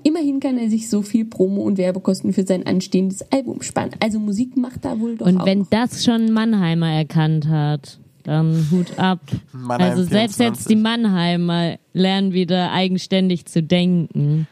Immerhin 0.03 0.41
kann 0.41 0.59
er 0.59 0.69
sich 0.71 0.89
so 0.89 1.03
viel 1.03 1.25
Promo- 1.25 1.63
und 1.63 1.79
Werbekosten 1.79 2.33
für 2.33 2.47
sein 2.47 2.67
anstehendes 2.67 3.23
Album 3.33 3.63
sparen. 3.63 3.91
Also 4.01 4.19
Musik 4.19 4.57
macht 4.57 4.85
da 4.85 4.99
wohl 4.99 5.17
doch 5.17 5.27
Und 5.27 5.39
auch. 5.41 5.47
wenn 5.47 5.67
das 5.71 6.05
schon 6.05 6.33
Mannheimer 6.33 6.91
erkannt 6.91 7.49
hat, 7.49 7.99
dann 8.25 8.67
Hut 8.71 8.99
ab. 8.99 9.21
Mannheim 9.53 9.91
also 9.91 10.03
selbst 10.05 10.37
24. 10.37 10.41
jetzt 10.41 10.71
die 10.71 10.77
Mannheimer 10.77 11.77
lernen 11.93 12.33
wieder 12.33 12.73
eigenständig 12.73 13.47
zu 13.47 13.63
denken. 13.63 14.47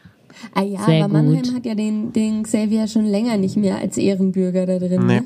ah 0.53 0.63
ja, 0.63 0.83
sehr 0.85 1.05
aber 1.05 1.13
Mannheim 1.13 1.43
gut. 1.43 1.53
hat 1.55 1.65
ja 1.65 1.75
den, 1.75 2.11
den 2.13 2.43
Xavier 2.43 2.87
schon 2.87 3.05
länger 3.05 3.37
nicht 3.37 3.55
mehr 3.57 3.77
als 3.77 3.97
Ehrenbürger 3.97 4.65
da 4.65 4.79
drin. 4.79 5.05
Nee. 5.05 5.19
Ne? 5.19 5.25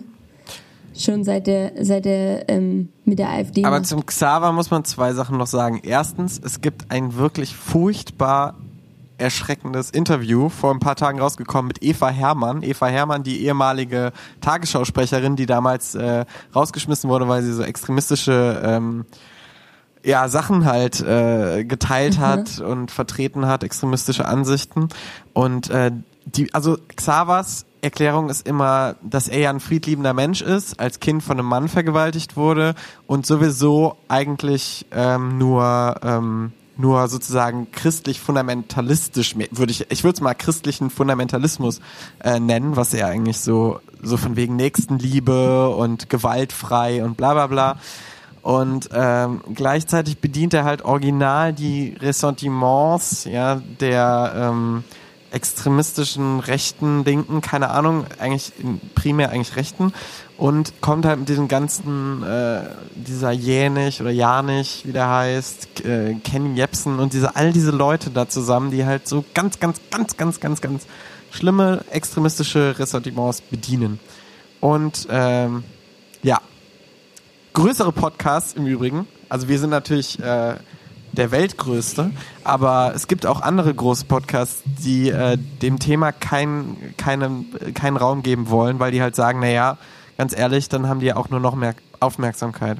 Schon 0.93 1.23
seit 1.23 1.47
der, 1.47 1.71
seit 1.79 2.03
der 2.03 2.49
ähm, 2.49 2.89
mit 3.05 3.17
der 3.19 3.29
AfD. 3.29 3.63
Aber 3.63 3.77
macht. 3.77 3.87
zum 3.87 4.05
Xaver 4.05 4.51
muss 4.51 4.69
man 4.71 4.83
zwei 4.83 5.13
Sachen 5.13 5.37
noch 5.37 5.47
sagen. 5.47 5.79
Erstens, 5.83 6.39
es 6.43 6.59
gibt 6.59 6.91
ein 6.91 7.15
wirklich 7.15 7.55
furchtbar 7.55 8.57
erschreckendes 9.21 9.89
Interview 9.89 10.49
vor 10.49 10.73
ein 10.73 10.79
paar 10.79 10.95
Tagen 10.95 11.19
rausgekommen 11.21 11.67
mit 11.67 11.83
Eva 11.83 12.09
Hermann. 12.09 12.63
Eva 12.63 12.87
Hermann, 12.87 13.23
die 13.23 13.45
ehemalige 13.45 14.11
Tagesschausprecherin, 14.41 15.35
die 15.35 15.45
damals 15.45 15.95
äh, 15.95 16.25
rausgeschmissen 16.55 17.09
wurde, 17.09 17.27
weil 17.27 17.43
sie 17.43 17.53
so 17.53 17.63
extremistische 17.63 18.61
ähm, 18.63 19.05
ja, 20.03 20.27
Sachen 20.27 20.65
halt 20.65 20.99
äh, 21.01 21.63
geteilt 21.63 22.19
hat 22.19 22.59
und 22.59 22.91
vertreten 22.91 23.45
hat, 23.45 23.63
extremistische 23.63 24.25
Ansichten. 24.25 24.89
Und 25.33 25.69
äh, 25.69 25.91
die, 26.25 26.53
also 26.53 26.77
Xavers 26.95 27.65
Erklärung 27.81 28.29
ist 28.29 28.47
immer, 28.47 28.95
dass 29.01 29.27
er 29.27 29.39
ja 29.39 29.49
ein 29.49 29.59
friedliebender 29.59 30.13
Mensch 30.13 30.41
ist, 30.41 30.79
als 30.79 30.99
Kind 30.99 31.23
von 31.23 31.39
einem 31.39 31.47
Mann 31.47 31.67
vergewaltigt 31.67 32.37
wurde 32.37 32.75
und 33.07 33.25
sowieso 33.25 33.97
eigentlich 34.07 34.85
ähm, 34.91 35.37
nur 35.37 35.95
ähm, 36.03 36.53
nur 36.81 37.07
sozusagen 37.07 37.71
christlich 37.71 38.19
fundamentalistisch 38.19 39.35
würde 39.51 39.71
ich 39.71 39.89
ich 39.89 40.03
würde 40.03 40.15
es 40.15 40.21
mal 40.21 40.33
christlichen 40.33 40.89
Fundamentalismus 40.89 41.79
äh, 42.23 42.39
nennen, 42.39 42.75
was 42.75 42.93
er 42.93 43.07
eigentlich 43.07 43.39
so 43.39 43.79
so 44.01 44.17
von 44.17 44.35
wegen 44.35 44.55
Nächstenliebe 44.55 45.69
und 45.69 46.09
gewaltfrei 46.09 47.03
und 47.03 47.15
bla 47.15 47.33
bla 47.33 47.47
bla. 47.47 47.77
Und 48.41 48.89
ähm, 48.91 49.41
gleichzeitig 49.53 50.19
bedient 50.19 50.55
er 50.55 50.63
halt 50.63 50.81
original 50.81 51.53
die 51.53 51.95
Ressentiments 52.01 53.25
ja, 53.25 53.61
der 53.79 54.33
ähm, 54.35 54.83
extremistischen 55.31 56.39
rechten, 56.39 57.05
linken, 57.05 57.41
keine 57.41 57.69
Ahnung, 57.69 58.05
eigentlich 58.19 58.51
primär 58.95 59.31
eigentlich 59.31 59.55
rechten 59.55 59.93
und 60.37 60.81
kommt 60.81 61.05
halt 61.05 61.19
mit 61.19 61.29
diesem 61.29 61.47
ganzen, 61.47 62.21
äh, 62.23 62.63
dieser 62.95 63.31
Jänig 63.31 64.01
oder 64.01 64.11
Janich, 64.11 64.83
wie 64.85 64.91
der 64.91 65.09
heißt, 65.09 65.85
äh, 65.85 66.15
Kenny 66.15 66.57
Jepsen 66.57 66.99
und 66.99 67.13
diese, 67.13 67.35
all 67.35 67.53
diese 67.53 67.71
Leute 67.71 68.09
da 68.09 68.27
zusammen, 68.27 68.71
die 68.71 68.85
halt 68.85 69.07
so 69.07 69.23
ganz, 69.33 69.59
ganz, 69.59 69.79
ganz, 69.89 70.17
ganz, 70.17 70.39
ganz, 70.39 70.61
ganz 70.61 70.85
schlimme 71.31 71.85
extremistische 71.91 72.77
Ressentiments 72.77 73.41
bedienen. 73.41 73.99
Und 74.59 75.07
ähm, 75.09 75.63
ja, 76.23 76.39
größere 77.53 77.91
Podcasts 77.91 78.53
im 78.53 78.65
Übrigen. 78.65 79.07
Also 79.29 79.47
wir 79.47 79.59
sind 79.59 79.69
natürlich 79.69 80.19
äh, 80.19 80.55
der 81.13 81.31
weltgrößte, 81.31 82.11
aber 82.43 82.93
es 82.95 83.07
gibt 83.07 83.25
auch 83.25 83.41
andere 83.41 83.73
große 83.73 84.05
Podcasts, 84.05 84.61
die 84.65 85.09
äh, 85.09 85.37
dem 85.61 85.79
Thema 85.79 86.11
kein, 86.11 86.93
keinen, 86.97 87.73
keinen 87.73 87.97
Raum 87.97 88.23
geben 88.23 88.49
wollen, 88.49 88.79
weil 88.79 88.91
die 88.91 89.01
halt 89.01 89.15
sagen, 89.15 89.39
naja, 89.39 89.77
ganz 90.17 90.37
ehrlich, 90.37 90.69
dann 90.69 90.87
haben 90.87 90.99
die 90.99 91.07
ja 91.07 91.17
auch 91.17 91.29
nur 91.29 91.39
noch 91.39 91.55
mehr 91.55 91.75
Aufmerksamkeit. 91.99 92.77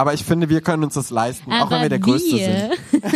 Aber 0.00 0.14
ich 0.14 0.24
finde, 0.24 0.48
wir 0.48 0.62
können 0.62 0.82
uns 0.82 0.94
das 0.94 1.10
leisten, 1.10 1.52
auch 1.52 1.70
wenn 1.70 1.82
wir 1.82 1.90
der 1.90 1.98
Größte 1.98 2.38
sind. 2.38 2.70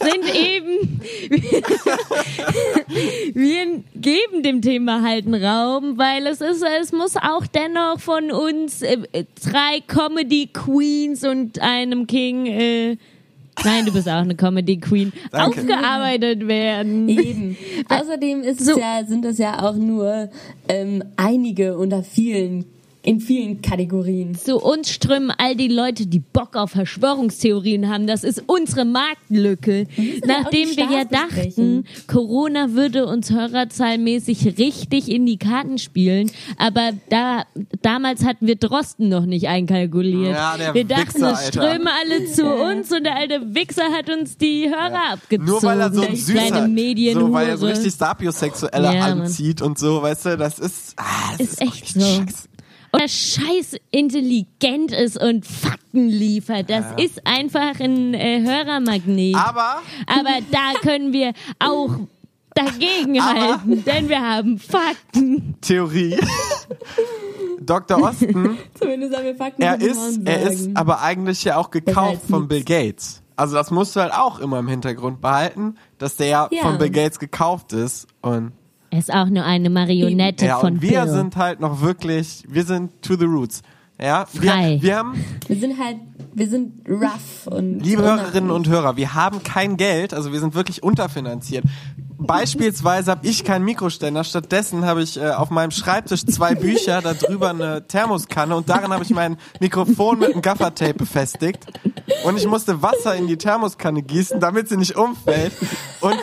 sind 0.00 0.34
eben, 0.34 1.02
wir 3.34 3.82
geben 3.94 4.42
dem 4.42 4.62
Thema 4.62 5.02
halt 5.02 5.26
einen 5.26 5.44
Raum, 5.44 5.98
weil 5.98 6.26
es 6.26 6.40
ist, 6.40 6.64
es 6.80 6.92
muss 6.92 7.16
auch 7.16 7.46
dennoch 7.46 8.00
von 8.00 8.30
uns 8.30 8.80
äh, 8.80 9.26
drei 9.44 9.80
Comedy 9.86 10.48
Queens 10.50 11.22
und 11.24 11.60
einem 11.60 12.06
King, 12.06 12.46
äh, 12.46 12.96
Nein, 13.64 13.84
du 13.86 13.92
bist 13.92 14.08
auch 14.08 14.12
eine 14.22 14.34
Comedy 14.34 14.78
Queen. 14.78 15.12
Danke. 15.30 15.60
Aufgearbeitet 15.60 16.46
werden. 16.46 17.08
Eben. 17.08 17.56
Außerdem 17.88 18.42
ist 18.42 18.64
So. 18.64 18.72
es 18.72 18.78
ja, 18.78 19.04
sind 19.06 19.24
das 19.24 19.38
ja 19.38 19.62
auch 19.62 19.74
nur 19.76 20.30
ähm, 20.68 21.02
einige 21.16 21.76
unter 21.76 22.02
vielen, 22.02 22.64
in 23.02 23.20
vielen 23.20 23.62
Kategorien. 23.62 24.34
Zu 24.34 24.58
uns 24.58 24.90
strömen 24.90 25.32
all 25.36 25.56
die 25.56 25.68
Leute, 25.68 26.06
die 26.06 26.20
Bock 26.20 26.56
auf 26.56 26.72
Verschwörungstheorien 26.72 27.88
haben. 27.88 28.06
Das 28.06 28.24
ist 28.24 28.44
unsere 28.46 28.84
Marktlücke. 28.84 29.86
ja 29.96 30.14
Nachdem 30.26 30.76
wir 30.76 30.84
ja 30.90 31.04
dachten, 31.04 31.84
Corona 32.06 32.72
würde 32.72 33.06
uns 33.06 33.30
hörerzahlmäßig 33.30 34.58
richtig 34.58 35.10
in 35.10 35.26
die 35.26 35.38
Karten 35.38 35.78
spielen. 35.78 36.30
Aber 36.56 36.92
da, 37.08 37.44
damals 37.82 38.24
hatten 38.24 38.46
wir 38.46 38.56
Drosten 38.56 39.08
noch 39.08 39.26
nicht 39.26 39.48
einkalkuliert. 39.48 40.34
Ja, 40.34 40.56
der 40.56 40.74
wir 40.74 40.84
dachten, 40.84 41.22
Wichser, 41.22 41.32
es 41.32 41.48
strömen 41.48 41.88
alle 41.88 42.26
zu 42.26 42.46
uns 42.46 42.92
und 42.92 43.04
der 43.04 43.16
alte 43.16 43.54
Wichser 43.54 43.90
hat 43.92 44.10
uns 44.10 44.36
die 44.36 44.68
Hörer 44.68 45.12
abgezogen. 45.12 45.46
Nur 45.46 45.62
weil 45.62 45.80
er 45.80 45.92
so 45.92 46.02
ein 46.02 46.16
süßer, 46.16 46.68
so 47.14 47.32
weil 47.32 47.48
er 47.48 47.56
so 47.56 47.66
richtig 47.66 47.94
sapiosexuelle 47.94 48.94
Ja, 48.94 49.04
anzieht 49.06 49.62
und 49.62 49.78
so, 49.78 50.02
weißt 50.02 50.26
du, 50.26 50.36
das 50.36 50.58
ist, 50.58 50.94
ah, 50.96 51.32
das 51.38 51.48
Ist 51.48 51.60
echt 51.62 51.80
echt 51.80 51.94
so. 51.94 52.00
scheiße. 52.00 52.48
Oder 52.92 53.08
scheiß 53.08 53.76
intelligent 53.90 54.92
ist 54.92 55.20
und 55.22 55.46
Fakten 55.46 56.08
liefert. 56.08 56.70
Das 56.70 56.84
ist 56.96 57.26
einfach 57.26 57.78
ein 57.80 58.14
äh, 58.14 58.42
Hörermagnet. 58.42 59.36
Aber 59.36 59.80
Aber 60.06 60.38
da 60.50 60.78
können 60.80 61.12
wir 61.12 61.32
auch 61.58 61.90
dagegen 62.54 63.22
halten, 63.24 63.84
denn 63.84 64.08
wir 64.08 64.20
haben 64.20 64.58
Fakten. 64.58 65.54
Theorie. 65.60 66.18
Dr. 67.60 68.02
Osten, 68.02 68.58
Zumindest 68.74 69.14
haben 69.16 69.24
wir 69.24 69.36
Fakten 69.36 69.62
er 69.62 69.80
ist, 69.80 70.20
er 70.24 70.50
ist 70.50 70.70
aber 70.74 71.02
eigentlich 71.02 71.44
ja 71.44 71.56
auch 71.56 71.70
gekauft 71.70 72.22
von. 72.28 72.48
Bill 72.48 72.64
Gates. 72.64 73.22
Also 73.36 73.54
das 73.54 73.70
musst 73.70 73.94
du 73.96 74.00
halt 74.00 74.12
auch 74.12 74.38
immer 74.40 74.58
im 74.58 74.68
Hintergrund 74.68 75.20
behalten, 75.20 75.76
dass 75.98 76.16
der 76.16 76.26
ja, 76.26 76.48
Ja. 76.50 76.62
von 76.62 76.78
Bill 76.78 76.90
Gates 76.90 77.18
gekauft 77.18 77.72
ist 77.72 78.06
und 78.22 78.52
Er 78.90 78.98
ist 78.98 79.12
auch 79.12 79.26
nur 79.28 79.44
eine 79.44 79.70
Marionette 79.70 80.46
ja, 80.46 80.58
von 80.58 80.74
und 80.74 80.82
wir 80.82 81.02
Bill. 81.02 81.12
sind 81.12 81.36
halt 81.36 81.60
noch 81.60 81.80
wirklich, 81.80 82.42
wir 82.48 82.64
sind 82.64 83.02
to 83.02 83.16
the 83.16 83.24
roots. 83.24 83.62
Ja, 84.00 84.26
Frei. 84.26 84.78
Wir, 84.80 84.82
wir 84.82 84.96
haben, 84.96 85.24
Wir 85.46 85.56
sind 85.56 85.78
halt, 85.78 85.96
wir 86.32 86.48
sind 86.48 86.88
rough 86.88 87.46
und. 87.46 87.80
liebe 87.80 88.02
Hörerinnen 88.02 88.50
und 88.50 88.66
Hörer, 88.68 88.96
wir 88.96 89.14
haben 89.14 89.42
kein 89.42 89.76
Geld, 89.76 90.14
also 90.14 90.32
wir 90.32 90.40
sind 90.40 90.54
wirklich 90.54 90.82
unterfinanziert. 90.82 91.64
Beispielsweise 92.18 93.10
habe 93.10 93.26
ich 93.26 93.44
keinen 93.44 93.64
Mikroständer, 93.64 94.24
stattdessen 94.24 94.84
habe 94.84 95.02
ich 95.02 95.18
äh, 95.18 95.30
auf 95.30 95.50
meinem 95.50 95.70
Schreibtisch 95.70 96.24
zwei 96.26 96.54
Bücher, 96.54 97.00
darüber 97.00 97.50
eine 97.50 97.86
Thermoskanne 97.86 98.56
und 98.56 98.68
darin 98.68 98.92
habe 98.92 99.04
ich 99.04 99.10
mein 99.10 99.36
Mikrofon 99.60 100.18
mit 100.18 100.32
einem 100.32 100.42
Gaffertape 100.42 100.94
befestigt 100.94 101.66
und 102.24 102.36
ich 102.36 102.46
musste 102.46 102.82
Wasser 102.82 103.14
in 103.14 103.26
die 103.26 103.36
Thermoskanne 103.36 104.02
gießen, 104.02 104.40
damit 104.40 104.68
sie 104.68 104.76
nicht 104.76 104.96
umfällt 104.96 105.52
und 106.00 106.18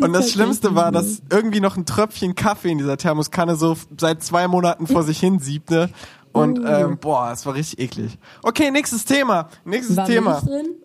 und 0.00 0.12
das 0.12 0.30
Schlimmste 0.30 0.74
war, 0.74 0.92
dass 0.92 1.22
irgendwie 1.30 1.60
noch 1.60 1.76
ein 1.76 1.86
Tröpfchen 1.86 2.34
Kaffee 2.34 2.70
in 2.70 2.78
dieser 2.78 2.96
Thermoskanne 2.96 3.56
so 3.56 3.76
seit 3.98 4.22
zwei 4.22 4.48
Monaten 4.48 4.86
vor 4.86 5.02
sich 5.02 5.18
hin 5.18 5.38
siebte. 5.38 5.90
Und 6.32 6.60
ähm, 6.64 6.98
boah, 6.98 7.30
es 7.32 7.46
war 7.46 7.54
richtig 7.54 7.78
eklig. 7.78 8.18
Okay, 8.42 8.70
nächstes 8.70 9.04
Thema. 9.04 9.48
Nächstes 9.64 9.96
War 9.96 10.06
Thema. 10.06 10.42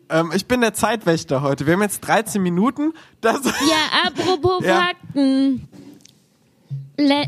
Ähm, 0.10 0.32
ich 0.34 0.48
bin 0.48 0.62
der 0.62 0.74
Zeitwächter 0.74 1.41
heute. 1.41 1.65
Wir 1.65 1.74
haben 1.74 1.82
jetzt 1.82 2.00
13 2.01 2.41
Minuten. 2.41 2.93
Das 3.22 3.39
Ja, 3.43 4.08
apropos 4.08 4.63
Ja. 4.65 4.82
Fakten. 4.82 5.67
Le 6.98 7.25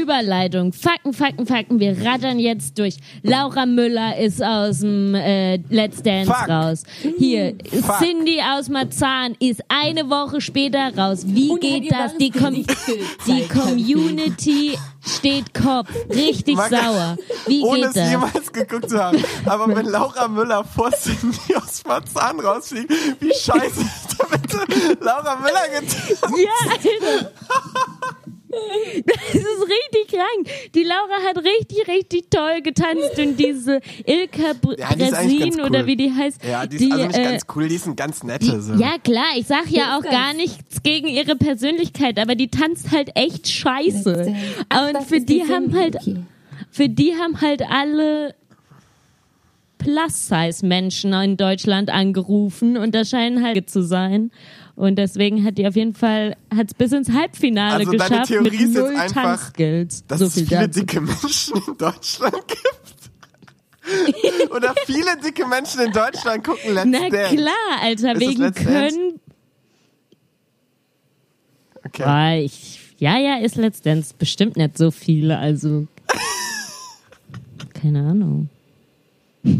Überleitung. 0.00 0.72
Fakten, 0.72 1.12
Fakten, 1.12 1.46
Fakten. 1.46 1.80
Wir 1.80 1.96
rattern 2.04 2.38
jetzt 2.38 2.78
durch. 2.78 2.96
Laura 3.22 3.66
Müller 3.66 4.18
ist 4.18 4.42
aus 4.42 4.80
dem 4.80 5.14
äh, 5.14 5.56
Let's 5.70 6.02
Dance 6.02 6.32
Fuck. 6.32 6.48
raus. 6.48 6.82
Hier, 7.18 7.54
Fuck. 7.82 7.98
Cindy 7.98 8.40
aus 8.40 8.68
Marzahn 8.68 9.34
ist 9.40 9.62
eine 9.68 10.08
Woche 10.10 10.40
später 10.40 10.96
raus. 10.96 11.22
Wie 11.26 11.50
Und 11.50 11.60
geht 11.60 11.90
das? 11.92 12.16
Die, 12.16 12.30
Com 12.30 12.54
die. 13.26 13.48
Community 13.48 14.78
steht 15.06 15.52
Kopf. 15.54 15.88
Richtig 16.10 16.56
Mag- 16.56 16.70
sauer. 16.70 17.16
Wie 17.46 17.62
ohne 17.62 17.78
geht 17.80 17.88
es 17.88 17.92
das? 17.94 18.10
jemals 18.10 18.52
geguckt 18.52 18.90
zu 18.90 19.02
haben. 19.02 19.22
Aber 19.46 19.68
wenn 19.74 19.86
Laura 19.86 20.28
Müller 20.28 20.64
vor 20.64 20.90
Cindy 20.92 21.54
aus 21.56 21.82
Marzahn 21.86 22.40
rausfliegt, 22.40 22.90
wie 23.20 23.28
scheiße 23.32 23.80
ist 23.80 24.16
da 24.18 24.26
bitte 24.30 24.98
Laura 25.00 25.36
Müller 25.36 25.68
getan? 25.80 26.32
Ja, 26.36 26.72
Alter. 26.72 27.30
Das 29.06 29.34
ist 29.34 29.62
richtig 29.62 30.08
krank. 30.08 30.48
Die 30.74 30.82
Laura 30.82 31.22
hat 31.26 31.38
richtig, 31.38 31.86
richtig 31.88 32.30
toll 32.30 32.62
getanzt 32.62 33.18
und 33.18 33.36
diese 33.38 33.80
Ilka 34.06 34.52
Ja, 34.78 34.94
die 34.94 35.10
Bresin 35.10 35.60
cool. 35.60 35.66
oder 35.66 35.86
wie 35.86 35.96
die 35.96 36.12
heißt. 36.12 36.44
Ja, 36.44 36.66
die 36.66 36.76
ist 36.76 36.92
also 36.92 37.06
nicht 37.06 37.18
äh, 37.18 37.24
ganz 37.24 37.42
cool, 37.54 37.68
die 37.68 37.74
ist 37.74 37.86
ein 37.86 37.96
ganz 37.96 38.22
nette. 38.22 38.60
So. 38.60 38.74
ja, 38.74 38.98
klar, 39.02 39.32
ich 39.36 39.46
sag 39.46 39.68
ja 39.70 39.98
auch 39.98 40.02
gar 40.02 40.32
nichts 40.34 40.82
gegen 40.82 41.08
ihre 41.08 41.36
Persönlichkeit, 41.36 42.18
aber 42.18 42.34
die 42.34 42.48
tanzt 42.48 42.90
halt 42.92 43.10
echt 43.14 43.48
scheiße. 43.48 44.34
Ach, 44.68 44.88
Und 44.88 45.02
für 45.04 45.20
die 45.20 45.42
die 45.42 45.52
haben 45.52 45.74
halt, 45.76 45.96
für 46.70 46.88
die 46.88 47.14
haben 47.16 47.40
halt 47.40 47.62
alle 47.68 48.34
Plus-Size-Menschen 49.78 51.12
in 51.12 51.36
Deutschland 51.36 51.90
angerufen 51.90 52.76
und 52.76 52.94
das 52.94 53.10
scheinen 53.10 53.44
halt 53.44 53.68
zu 53.68 53.82
sein. 53.82 54.30
Und 54.76 54.96
deswegen 54.96 55.44
hat 55.44 55.56
die 55.56 55.66
auf 55.68 55.76
jeden 55.76 55.94
Fall, 55.94 56.36
hat 56.54 56.66
es 56.68 56.74
bis 56.74 56.90
ins 56.92 57.10
Halbfinale 57.12 57.74
Also 57.86 57.92
deine 57.92 58.08
geschafft 58.08 58.28
Theorie 58.28 58.50
mit 58.50 58.60
ist 58.60 58.74
jetzt 58.74 58.96
einfach, 58.96 59.52
dass 60.08 60.18
so 60.18 60.24
es 60.26 60.34
viel 60.34 60.46
viele 60.46 60.68
dazu. 60.68 60.80
dicke 60.80 61.00
Menschen 61.00 61.56
in 61.68 61.76
Deutschland 61.78 62.48
gibt. 62.48 62.60
Oder 64.50 64.74
viele 64.86 65.16
dicke 65.22 65.46
Menschen 65.46 65.80
in 65.82 65.92
Deutschland 65.92 66.42
gucken 66.42 66.74
Let's 66.74 66.86
Na 66.90 67.08
Dance. 67.08 67.36
klar, 67.36 67.82
Alter, 67.82 68.12
Ist 68.12 68.22
es 68.22 68.28
wegen 68.28 68.54
können. 68.54 69.20
Okay. 71.84 72.02
Boah, 72.02 72.44
ich, 72.44 72.80
ja, 72.98 73.18
ja, 73.18 73.36
ist 73.36 73.56
Let's 73.56 73.80
Dance 73.82 74.14
bestimmt 74.18 74.56
nicht 74.56 74.76
so 74.76 74.90
viele, 74.90 75.38
also. 75.38 75.86
Keine 77.74 78.00
Ahnung. 78.08 78.48
Ich 79.44 79.52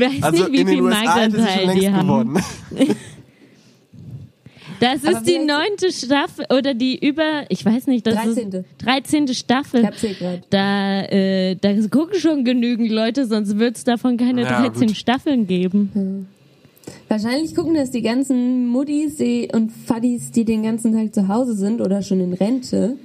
weiß 0.00 0.22
Also 0.22 0.42
nicht, 0.44 0.52
wie 0.52 0.60
in 0.60 0.66
den 0.66 0.74
viel 0.76 0.82
USA 0.82 1.16
hätte 1.16 1.42
sie 1.42 1.48
schon 1.48 1.66
längst 1.66 1.90
haben. 1.92 2.38
Das 4.80 5.02
ist 5.04 5.22
die 5.24 5.38
neunte 5.38 5.92
Staffel 5.92 6.46
oder 6.56 6.74
die 6.74 6.98
über, 7.06 7.44
ich 7.48 7.64
weiß 7.64 7.86
nicht, 7.86 8.06
das 8.06 8.14
13.. 8.14 8.52
ist 8.52 8.64
13. 8.78 9.28
Staffel. 9.28 9.80
Ich 9.80 9.86
hab's 9.86 10.00
hier 10.00 10.14
gerade. 10.14 10.42
Da, 10.50 11.02
äh, 11.02 11.56
da 11.56 11.72
gucken 11.88 12.18
schon 12.18 12.44
genügend 12.44 12.90
Leute, 12.90 13.26
sonst 13.26 13.58
wird 13.58 13.76
es 13.76 13.84
davon 13.84 14.16
keine 14.16 14.42
Ja, 14.42 14.60
13 14.60 14.88
gut. 14.88 14.96
Staffeln 14.96 15.46
geben. 15.46 16.28
Wahrscheinlich 17.08 17.54
gucken 17.54 17.74
das 17.74 17.90
die 17.90 18.02
ganzen 18.02 18.70
die, 18.70 19.48
und 19.52 19.70
Fadis, 19.70 20.30
die 20.32 20.44
den 20.44 20.62
ganzen 20.62 20.92
Tag 20.92 21.14
zu 21.14 21.28
Hause 21.28 21.54
sind 21.54 21.80
oder 21.80 22.02
schon 22.02 22.20
in 22.20 22.32
Rente 22.32 22.96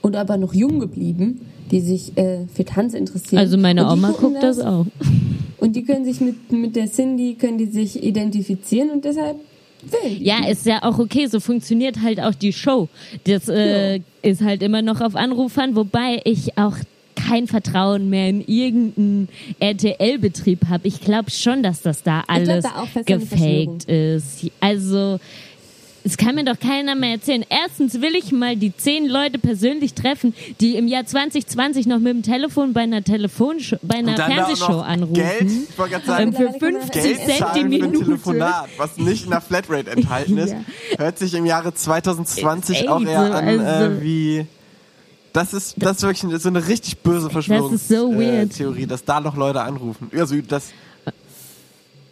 und 0.00 0.16
aber 0.16 0.36
noch 0.36 0.54
jung 0.54 0.80
geblieben, 0.80 1.40
die 1.70 1.80
sich 1.80 2.16
äh, 2.16 2.46
für 2.52 2.64
Tanz 2.64 2.94
interessieren. 2.94 3.38
Also 3.38 3.58
meine 3.58 3.90
Oma 3.90 4.12
guckt 4.12 4.42
das 4.42 4.60
auch. 4.60 4.86
Und 5.58 5.76
die 5.76 5.84
können 5.84 6.04
sich 6.04 6.20
mit, 6.20 6.52
mit 6.52 6.76
der 6.76 6.90
Cindy, 6.90 7.34
können 7.34 7.58
die 7.58 7.66
sich 7.66 8.02
identifizieren 8.02 8.90
und 8.90 9.04
deshalb. 9.04 9.36
Ja, 10.18 10.46
ist 10.46 10.66
ja 10.66 10.82
auch 10.82 10.98
okay, 10.98 11.26
so 11.26 11.40
funktioniert 11.40 12.02
halt 12.02 12.20
auch 12.20 12.34
die 12.34 12.52
Show. 12.52 12.88
Das 13.24 13.48
äh, 13.48 14.00
ist 14.22 14.42
halt 14.42 14.62
immer 14.62 14.82
noch 14.82 15.00
auf 15.00 15.14
Anrufern, 15.14 15.76
wobei 15.76 16.20
ich 16.24 16.56
auch 16.58 16.76
kein 17.28 17.46
Vertrauen 17.46 18.08
mehr 18.08 18.28
in 18.28 18.44
irgendeinen 18.46 19.28
RTL-Betrieb 19.58 20.68
habe. 20.68 20.86
Ich 20.86 21.00
glaube 21.00 21.30
schon, 21.30 21.62
dass 21.62 21.82
das 21.82 22.02
da 22.02 22.22
glaub, 22.26 22.38
alles 22.38 22.64
da 22.64 23.02
gefaked 23.04 23.84
ist. 23.84 24.50
Also 24.60 25.18
es 26.04 26.16
kann 26.16 26.34
mir 26.36 26.44
doch 26.44 26.58
keiner 26.58 26.94
mehr 26.94 27.12
erzählen. 27.12 27.44
Erstens 27.48 28.00
will 28.00 28.14
ich 28.14 28.32
mal 28.32 28.56
die 28.56 28.74
zehn 28.76 29.06
Leute 29.08 29.38
persönlich 29.38 29.94
treffen, 29.94 30.34
die 30.60 30.76
im 30.76 30.88
Jahr 30.88 31.04
2020 31.04 31.86
noch 31.86 31.98
mit 31.98 32.12
dem 32.14 32.22
Telefon 32.22 32.72
bei 32.72 32.82
einer 32.82 33.02
Telefonshow, 33.02 33.76
bei 33.82 33.96
einer 33.96 34.16
Fernsehshow 34.16 34.80
anrufen. 34.80 35.14
Geld, 35.14 35.50
ich 35.70 35.78
wollte 35.78 35.94
gerade 35.94 36.06
sagen, 36.06 36.28
Ähm, 36.28 36.32
für 36.34 36.42
Mittlerweile 36.44 36.58
kann 36.58 36.72
man 36.72 36.82
50 36.92 37.02
Geld 37.02 37.38
Cent 37.38 37.46
die 37.56 37.64
Minute. 37.64 38.04
Telefonat, 38.04 38.68
was 38.76 38.96
nicht 38.96 39.24
in 39.24 39.30
der 39.30 39.40
Flatrate 39.40 39.90
enthalten 39.90 40.38
ist, 40.38 40.54
hört 40.96 41.18
sich 41.18 41.34
im 41.34 41.46
Jahre 41.46 41.74
2020 41.74 42.80
Ist 42.82 42.88
auch 42.88 43.00
eher 43.00 43.26
so, 43.26 43.32
an 43.32 43.60
also- 43.60 43.64
äh, 43.96 44.02
wie 44.02 44.46
das 45.32 45.52
ist 45.52 45.74
das 45.78 45.98
ist 45.98 46.02
wirklich 46.04 46.40
so 46.42 46.48
eine 46.48 46.66
richtig 46.68 46.98
böse 46.98 47.28
Verschwörungstheorie, 47.28 48.48
so 48.50 48.72
äh, 48.74 48.86
dass 48.86 49.04
da 49.04 49.20
noch 49.20 49.36
Leute 49.36 49.60
anrufen. 49.60 50.10
Also 50.16 50.36
das 50.40 50.70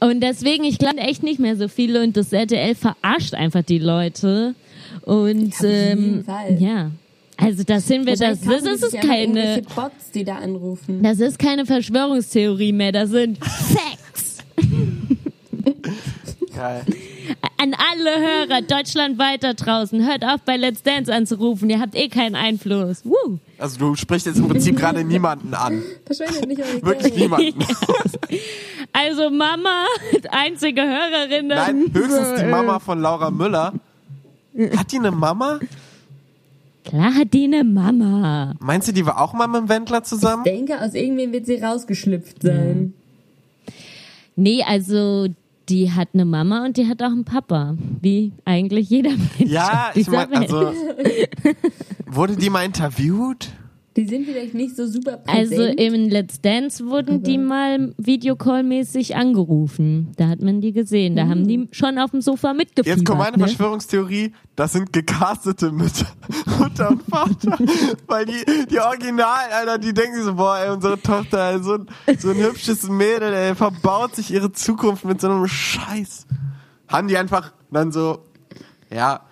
Und 0.01 0.21
deswegen, 0.21 0.65
ich 0.65 0.79
glaube 0.79 0.99
echt 0.99 1.23
nicht 1.23 1.41
mehr 1.41 1.57
so 1.57 1.69
viele 1.69 2.03
und 2.03 2.17
das 2.17 2.33
RTL 2.33 2.75
verarscht 2.75 3.35
einfach 3.35 3.63
die 3.63 3.79
Leute. 3.79 4.55
Und 5.03 5.55
ähm, 5.63 6.25
Fall. 6.25 6.61
ja, 6.61 6.91
also 7.37 7.63
das 7.65 7.87
sind 7.87 8.07
wir, 8.07 8.17
das, 8.17 8.41
das 8.41 8.63
die 8.63 8.69
ist 8.71 9.01
keine, 9.01 9.63
Bots, 9.75 10.11
die 10.13 10.25
da 10.25 10.37
anrufen. 10.37 11.03
das 11.03 11.21
ist 11.21 11.39
keine 11.39 11.67
Verschwörungstheorie 11.67 12.73
mehr, 12.73 12.93
das 12.93 13.11
sind 13.11 13.39
Facts. 13.45 14.39
geil. 16.55 16.83
An 17.67 17.75
alle 17.91 18.21
Hörer 18.21 18.63
deutschlandweit 18.63 19.43
da 19.43 19.53
draußen, 19.55 20.07
hört 20.07 20.25
auf 20.25 20.41
bei 20.43 20.57
Let's 20.57 20.83
Dance 20.83 21.13
anzurufen, 21.13 21.69
ihr 21.71 21.81
habt 21.81 21.95
eh 21.95 22.09
keinen 22.09 22.35
Einfluss. 22.37 23.05
Woo. 23.05 23.39
Also 23.59 23.79
du 23.79 23.95
sprichst 23.95 24.27
jetzt 24.27 24.39
im 24.39 24.49
Prinzip 24.49 24.77
gerade 24.79 25.03
niemanden 25.05 25.55
an. 25.55 25.83
Verschwendet 26.05 26.47
nicht 26.49 26.61
eure 26.63 26.83
Wirklich 26.85 27.15
Geld. 27.15 27.31
niemanden. 27.31 27.65
Also 28.93 29.29
Mama, 29.29 29.85
einzige 30.31 30.81
Hörerin. 30.81 31.49
Nein, 31.49 31.85
höchstens 31.93 32.37
die 32.39 32.47
äh, 32.47 32.51
Mama 32.51 32.79
von 32.79 32.99
Laura 33.01 33.31
Müller. 33.31 33.75
Hat 34.75 34.91
die 34.91 34.99
eine 34.99 35.11
Mama? 35.11 35.61
Klar 36.85 37.15
hat 37.15 37.35
die 37.35 37.45
eine 37.45 37.63
Mama. 37.63 38.55
Meinst 38.59 38.89
du, 38.89 38.93
die 38.93 39.05
war 39.05 39.21
auch 39.21 39.35
mal 39.35 39.49
mit 39.49 39.63
dem 39.63 39.69
Wendler 39.69 40.03
zusammen? 40.03 40.45
Ich 40.47 40.53
denke, 40.53 40.81
aus 40.81 40.95
irgendwem 40.95 41.33
wird 41.33 41.45
sie 41.45 41.57
rausgeschlüpft 41.57 42.43
sein. 42.43 42.95
Nee, 44.37 44.63
also 44.67 45.27
die 45.69 45.93
hat 45.93 46.09
eine 46.15 46.25
Mama 46.25 46.65
und 46.65 46.77
die 46.77 46.87
hat 46.89 47.03
auch 47.03 47.07
einen 47.07 47.25
Papa. 47.25 47.77
Wie 48.01 48.33
eigentlich 48.45 48.89
jeder 48.89 49.11
Mensch 49.11 49.51
Ja, 49.51 49.91
ich 49.95 50.09
meine, 50.09 50.37
also 50.37 50.73
wurde 52.07 52.37
die 52.37 52.51
mal 52.51 52.65
interviewt? 52.65 53.51
Die 53.97 54.05
sind 54.05 54.27
vielleicht 54.27 54.53
nicht 54.53 54.77
so 54.77 54.87
super 54.87 55.17
präsent. 55.17 55.59
Also 55.59 55.63
im 55.65 56.11
Let's 56.11 56.43
Dance 56.43 56.87
wurden 56.87 57.23
die 57.23 57.39
mal 57.39 57.95
Videocall-mäßig 57.97 59.17
angerufen. 59.17 60.13
Da 60.17 60.29
hat 60.29 60.43
man 60.43 60.61
die 60.61 60.73
gesehen. 60.73 61.17
Da 61.17 61.29
haben 61.29 61.49
die 61.49 61.67
schon 61.73 61.99
auf 61.99 62.11
dem 62.11 62.21
Sofa 62.21 62.53
mitgefiebert. 62.53 62.99
Jetzt 62.99 63.07
kommt 63.07 63.21
meine 63.21 63.39
ne? 63.39 63.45
Verschwörungstheorie, 63.45 64.35
das 64.55 64.75
sind 64.75 64.93
gecastete 64.93 65.73
Mütter, 65.73 66.07
Mutter 66.59 66.91
und 66.91 67.03
Vater. 67.05 67.59
Weil 68.07 68.27
die, 68.27 68.67
die 68.71 68.81
Original, 68.81 69.51
Alter, 69.51 69.79
die 69.79 69.95
denken 69.95 70.23
so, 70.23 70.35
boah, 70.35 70.59
ey, 70.59 70.71
unsere 70.71 71.01
Tochter, 71.01 71.53
ey, 71.53 71.63
so 71.63 71.75
ein, 71.75 71.87
so 72.19 72.31
ein 72.31 72.37
hübsches 72.37 72.89
Mädel, 72.91 73.33
ey, 73.33 73.55
verbaut 73.55 74.15
sich 74.15 74.31
ihre 74.31 74.53
Zukunft 74.53 75.07
mit 75.07 75.23
so 75.23 75.31
einem 75.31 75.49
Scheiß. 75.49 76.27
Haben 76.89 77.09
die 77.09 77.17
einfach 77.17 77.53
dann 77.71 77.93
so, 77.93 78.19
ja, 78.95 79.23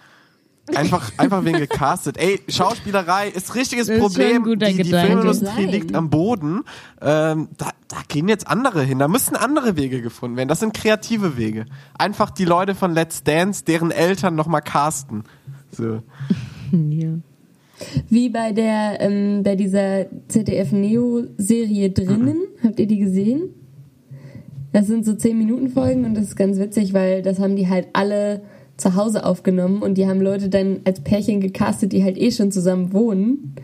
einfach, 0.75 1.13
einfach 1.17 1.45
wen 1.45 1.57
gecastet. 1.57 2.17
Ey, 2.17 2.41
Schauspielerei 2.49 3.29
ist 3.29 3.55
richtiges 3.55 3.87
Das 3.87 3.97
ist 3.97 4.03
Problem. 4.03 4.45
Die, 4.45 4.57
die 4.57 4.83
Gedanke. 4.83 5.07
Filmindustrie 5.07 5.67
liegt 5.67 5.95
am 5.95 6.11
Boden. 6.11 6.63
Ähm, 7.01 7.49
da, 7.59 7.71
da 7.89 7.97
gehen 8.09 8.29
jetzt 8.29 8.49
andere 8.49 8.83
hin. 8.83 8.99
Da 8.99 9.09
müssen 9.09 9.37
andere 9.37 9.77
Wege 9.77 10.01
gefunden 10.01 10.37
werden. 10.37 10.49
Das 10.49 10.61
sind 10.61 10.75
kreative 10.75 11.37
Wege. 11.37 11.67
Einfach 11.99 12.31
die 12.31 12.45
Leute 12.45 12.75
von 12.75 12.95
Let's 12.95 13.23
Dance, 13.23 13.65
deren 13.65 13.91
Eltern 13.91 14.35
nochmal 14.35 14.63
casten. 14.63 15.25
So. 15.71 16.03
Ja. 16.91 17.11
Wie 18.09 18.31
bei 18.31 18.53
der, 18.53 19.01
ähm, 19.01 19.45
bei 19.45 19.55
dieser 19.55 20.07
ZDF-Neo-Serie 20.27 21.91
drinnen. 21.91 22.39
Habt 22.65 22.81
ihr 22.81 22.89
die 22.89 22.99
gesehen? 22.99 23.51
Das 24.73 24.89
sind 24.89 25.05
so 25.05 25.15
10 25.15 25.39
Minuten 25.39 25.69
Folgen 25.69 26.05
und 26.05 26.15
das 26.15 26.25
ist 26.25 26.37
ganz 26.37 26.59
witzig, 26.59 26.95
weil 26.95 27.23
das 27.23 27.39
haben 27.39 27.55
die 27.55 27.69
halt 27.69 27.89
alle 27.93 28.43
zu 28.77 28.97
Hause 28.97 29.25
aufgenommen 29.25 29.83
und 29.83 29.95
die 29.97 30.07
haben 30.07 30.21
Leute 30.21 30.49
dann 30.49 30.81
als 30.85 31.01
Pärchen 31.01 31.41
gecastet, 31.41 31.93
die 31.93 32.03
halt 32.03 32.19
eh 32.19 32.31
schon 32.31 32.51
zusammen 32.51 32.93
wohnen. 32.93 33.55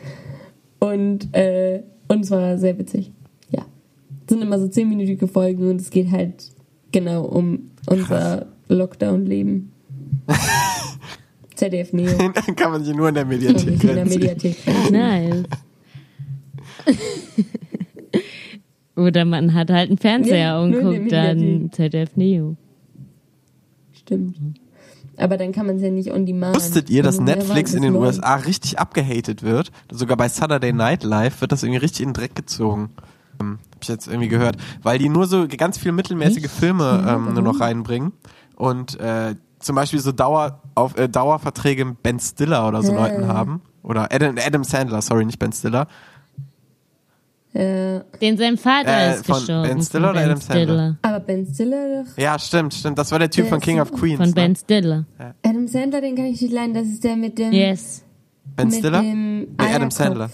Und, 0.78 1.34
äh, 1.36 1.82
und 2.08 2.24
es 2.24 2.30
war 2.30 2.58
sehr 2.58 2.78
witzig. 2.78 3.10
Ja. 3.50 3.66
Es 4.26 4.32
sind 4.32 4.42
immer 4.42 4.58
so 4.58 4.66
10-minütige 4.66 5.26
Folgen 5.26 5.68
und 5.68 5.80
es 5.80 5.90
geht 5.90 6.10
halt 6.10 6.46
genau 6.92 7.24
um 7.24 7.70
unser 7.86 8.46
Lockdown-Leben. 8.68 9.72
ZDF 11.54 11.92
Neo. 11.92 12.16
Dann 12.18 12.56
kann 12.56 12.72
man 12.72 12.84
sich 12.84 12.96
nur 12.96 13.08
in 13.08 13.14
der 13.14 13.24
Mediathek 13.24 13.84
in 13.84 13.94
der. 13.94 14.06
Mediathek. 14.06 14.56
Nice. 14.90 15.44
Oder 18.96 19.24
man 19.24 19.54
hat 19.54 19.70
halt 19.70 19.88
einen 19.88 19.98
Fernseher 19.98 20.36
Ja, 20.36 20.60
und 20.62 20.72
guckt 20.72 21.12
dann. 21.12 21.70
ZDF 21.72 22.16
Neo. 22.16 22.56
Stimmt. 23.92 24.36
Aber 25.20 25.36
dann 25.36 25.52
kann 25.52 25.66
man 25.66 25.76
es 25.76 25.82
ja 25.82 25.90
nicht 25.90 26.10
on 26.12 26.24
demand. 26.26 26.56
Wusstet 26.56 26.88
ihr, 26.90 27.02
dass 27.02 27.18
Also, 27.18 27.24
Netflix 27.24 27.74
in 27.74 27.82
den 27.82 27.92
morgen. 27.92 28.06
USA 28.06 28.36
richtig 28.36 28.78
abgehatet 28.78 29.42
wird? 29.42 29.70
Sogar 29.90 30.16
bei 30.16 30.28
Saturday 30.28 30.72
Night 30.72 31.02
Live 31.02 31.40
wird 31.40 31.52
das 31.52 31.62
irgendwie 31.62 31.78
richtig 31.80 32.02
in 32.02 32.08
den 32.10 32.14
Dreck 32.14 32.34
gezogen. 32.34 32.90
Ähm, 33.40 33.58
hab 33.74 33.82
ich 33.82 33.88
jetzt 33.88 34.06
irgendwie 34.08 34.28
gehört. 34.28 34.56
Weil 34.82 34.98
die 34.98 35.08
nur 35.08 35.26
so 35.26 35.46
ganz 35.46 35.78
viel 35.78 35.92
mittelmäßige 35.92 36.44
Echt? 36.44 36.54
Filme 36.54 37.04
ähm, 37.06 37.34
nur 37.34 37.42
noch 37.42 37.60
reinbringen. 37.60 38.12
Und 38.56 38.98
äh, 38.98 39.36
zum 39.58 39.76
Beispiel 39.76 40.00
so 40.00 40.12
Dauer, 40.12 40.62
auf, 40.74 40.96
äh, 40.96 41.08
Dauerverträge 41.08 41.84
mit 41.84 42.02
Ben 42.02 42.18
Stiller 42.18 42.66
oder 42.66 42.82
so. 42.82 42.94
Leuten 42.94 43.28
haben. 43.28 43.60
Oder 43.82 44.12
Adam, 44.12 44.36
Adam 44.38 44.64
Sandler, 44.64 45.02
sorry, 45.02 45.24
nicht 45.24 45.38
Ben 45.38 45.52
Stiller. 45.52 45.86
Ja, 47.52 47.98
Den 48.20 48.36
sein 48.38 48.56
Vater 48.56 48.88
Äh, 48.96 49.14
ist 49.16 49.26
von 49.26 49.34
gestorben. 49.36 49.68
Ben 49.68 49.82
Stiller 49.82 50.08
von 50.08 50.16
oder 50.16 50.24
Adam 50.24 50.40
Sandler? 50.40 50.62
Stiller. 50.64 50.96
aber 51.02 51.20
Ben 51.20 51.46
Stiller 51.52 52.04
doch. 52.04 52.18
Ja, 52.22 52.38
stimmt, 52.38 52.74
stimmt. 52.74 52.98
Das 52.98 53.10
war 53.10 53.18
der 53.18 53.28
Typ 53.30 53.44
Der 53.44 53.50
von 53.50 53.58
ist 53.58 53.64
King 53.64 53.80
of 53.80 53.92
Queens. 53.92 54.18
Von 54.18 54.28
ne? 54.28 54.34
Ben 54.34 54.54
Stiller. 54.56 55.04
Adam 55.42 55.66
Sandler, 55.66 56.00
den 56.00 56.14
kann 56.14 56.26
ich 56.26 56.40
nicht 56.40 56.52
leiden. 56.52 56.74
Das 56.74 56.86
ist 56.86 57.02
der 57.02 57.16
mit 57.16 57.38
dem. 57.38 57.52
Yes. 57.52 58.04
Ben 58.56 58.68
mit 58.68 58.76
Stiller? 58.76 59.00
Dem 59.02 59.40
Nee, 59.40 59.46
Adam. 59.58 59.90
Sandler. 59.90 60.30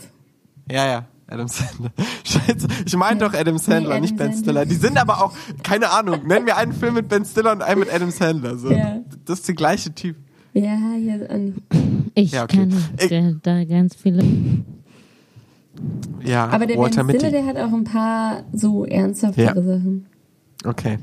Ja, 0.71 0.87
ja, 0.87 1.05
Adam 1.29 1.49
Sandler. 1.49 1.91
Scheiße, 2.25 2.67
ich 2.85 2.97
meine 2.97 3.19
Ja. 3.21 3.29
doch 3.29 3.35
Adam 3.39 3.57
Sandler, 3.59 3.95
Nee, 3.95 4.01
nicht 4.03 4.15
Adam 4.15 4.27
Ben 4.29 4.37
Sandler. 4.37 4.63
Stiller. 4.63 4.67
Die 4.67 4.75
sind 4.75 4.99
aber 4.99 5.25
auch, 5.25 5.33
keine 5.63 5.91
Ahnung, 5.91 6.21
nenn 6.27 6.45
mir 6.45 6.57
einen 6.59 6.73
Film 6.73 6.95
mit 6.95 7.09
Ben 7.09 7.25
Stiller 7.25 7.53
und 7.53 7.63
einen 7.63 7.81
mit 7.81 7.93
Adam 7.95 8.11
Sandler. 8.11 8.57
So. 8.59 8.71
Ja. 8.71 8.99
Das 9.25 9.39
ist 9.39 9.49
der 9.49 9.55
gleiche 9.55 9.95
Typ. 9.95 10.17
Ja, 10.53 10.77
hier 10.99 11.31
an. 11.31 11.55
Ich 12.15 12.33
Ja, 12.33 12.45
okay. 12.45 12.57
kann 12.69 12.75
Ich- 12.99 13.41
da 13.43 13.65
ganz 13.65 13.95
viele. 13.95 14.23
Ja, 16.25 16.49
Aber 16.49 16.67
der 16.67 16.77
Walter 16.79 17.05
Ben 17.05 17.17
Stiller, 17.19 17.31
Mitty. 17.33 17.45
der 17.45 17.47
hat 17.47 17.57
auch 17.69 17.73
ein 17.75 17.85
paar 17.85 18.43
so 18.53 18.85
ernsthaftere 18.85 19.45
Ja. 19.45 19.55
Sachen. 19.55 20.07
Okay. 20.65 20.99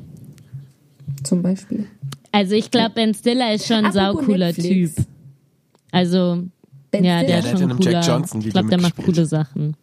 Zum 1.23 1.41
Beispiel. 1.41 1.87
Also 2.31 2.55
ich 2.55 2.71
glaube, 2.71 2.91
Ben 2.95 3.13
Stiller 3.13 3.53
ist 3.53 3.67
schon 3.67 3.85
ein 3.85 3.91
saucooler 3.91 4.47
Netflix. 4.47 4.95
Typ. 4.95 5.05
Also, 5.91 6.43
Ben 6.91 7.03
ja, 7.03 7.19
Stiller, 7.19 7.27
der 7.27 7.27
der 7.27 7.37
ist 7.39 7.45
hat 7.45 7.51
schon 7.51 7.61
in 7.61 7.69
einem 7.69 7.77
cooler. 7.79 7.91
Jack 7.91 8.05
Johnson-Video 8.07 8.47
ich 8.47 8.53
glaube, 8.53 8.69
der 8.69 8.81
macht 8.81 8.95
coole 8.97 9.25
Sachen. 9.25 9.77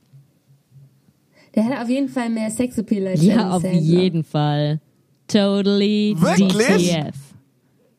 der 1.55 1.65
hat 1.65 1.83
auf 1.83 1.89
jeden 1.89 2.09
Fall 2.09 2.29
mehr 2.31 2.51
Sexappeal 2.51 3.07
als 3.07 3.23
Ja, 3.23 3.35
Adam 3.37 3.51
auf 3.53 3.63
Sandler. 3.63 3.81
jeden 3.81 4.25
Fall. 4.25 4.81
Totally 5.29 6.17
Wirklich? 6.19 6.91
DTF. 6.91 7.17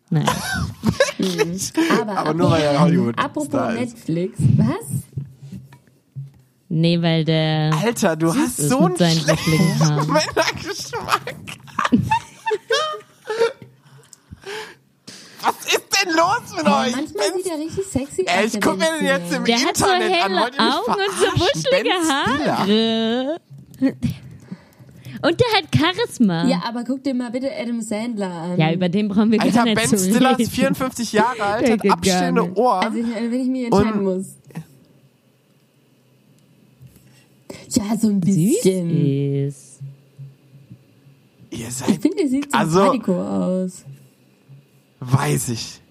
Nein. 0.09 0.25
Aber, 2.01 2.17
Aber 2.17 2.33
nur 2.33 2.51
weil 2.51 2.61
er 2.63 2.79
Hollywood 2.81 3.17
Apropos. 3.17 3.73
Netflix. 3.73 4.37
Was? 4.57 4.67
Nee, 6.73 7.01
weil 7.01 7.25
der 7.25 7.71
Alter, 7.83 8.15
du 8.15 8.33
hast 8.33 8.55
so 8.55 8.79
einen 8.85 8.95
schlechten. 8.95 9.35
Männergeschmack. 10.07 11.35
Was 15.41 15.55
ist 15.73 15.87
denn 16.05 16.13
los 16.15 16.55
mit 16.55 16.65
euch? 16.65 16.95
Manchmal 16.95 17.33
sieht 17.35 17.47
er 17.47 17.57
richtig 17.57 17.85
sexy 17.87 18.21
aus. 18.21 18.33
Ey, 18.35 18.45
ich 18.45 18.61
guck 18.61 18.77
mir 18.77 18.85
den 18.99 19.05
jetzt 19.05 19.33
im 19.33 19.43
Der 19.43 19.57
hat 19.59 19.75
so 19.75 19.85
Internet 19.85 20.11
an. 20.11 20.31
helle 20.31 20.41
Wollt 20.41 20.55
ihr 20.55 20.63
mich 20.63 20.73
Augen 20.75 20.91
und 20.93 21.11
so 21.19 21.25
wuschelige. 21.41 21.91
Haare. 22.09 23.41
Und 25.23 25.39
der 25.39 25.47
hat 25.57 25.65
Charisma. 25.75 26.45
Ja, 26.47 26.61
aber 26.67 26.83
guck 26.83 27.03
dir 27.03 27.13
mal 27.13 27.31
bitte 27.31 27.49
Adam 27.55 27.81
Sandler 27.81 28.31
an. 28.31 28.57
Ja, 28.57 28.71
über 28.71 28.87
den 28.89 29.07
brauchen 29.09 29.29
wir 29.31 29.39
gar 29.39 29.47
Alter, 29.47 29.63
nicht 29.65 29.75
Ben 29.75 29.89
zu 29.89 29.97
Stiller 29.97 30.31
reden. 30.31 30.41
ist 30.41 30.51
54 30.53 31.11
Jahre 31.13 31.43
alt, 31.43 31.69
hat 31.69 31.81
gar 31.83 31.93
abstehende. 31.93 32.55
Ohren. 32.55 32.85
Also 32.85 32.97
wenn 32.97 33.33
ich 33.41 33.47
mich 33.47 33.65
entscheiden 33.65 33.91
Und- 34.07 34.17
muss. 34.17 34.25
Ja, 37.71 37.97
so 37.97 38.09
ein 38.09 38.19
bisschen. 38.19 38.89
Süß. 39.49 39.79
Ihr 41.51 41.67
Ich 41.67 41.73
seid, 41.73 42.01
finde, 42.01 42.17
der 42.17 42.27
sieht 42.29 42.53
Also- 42.53 42.79
sympathico 42.79 43.21
aus. 43.21 43.83
weiß 44.99 45.49
ich. 45.49 45.81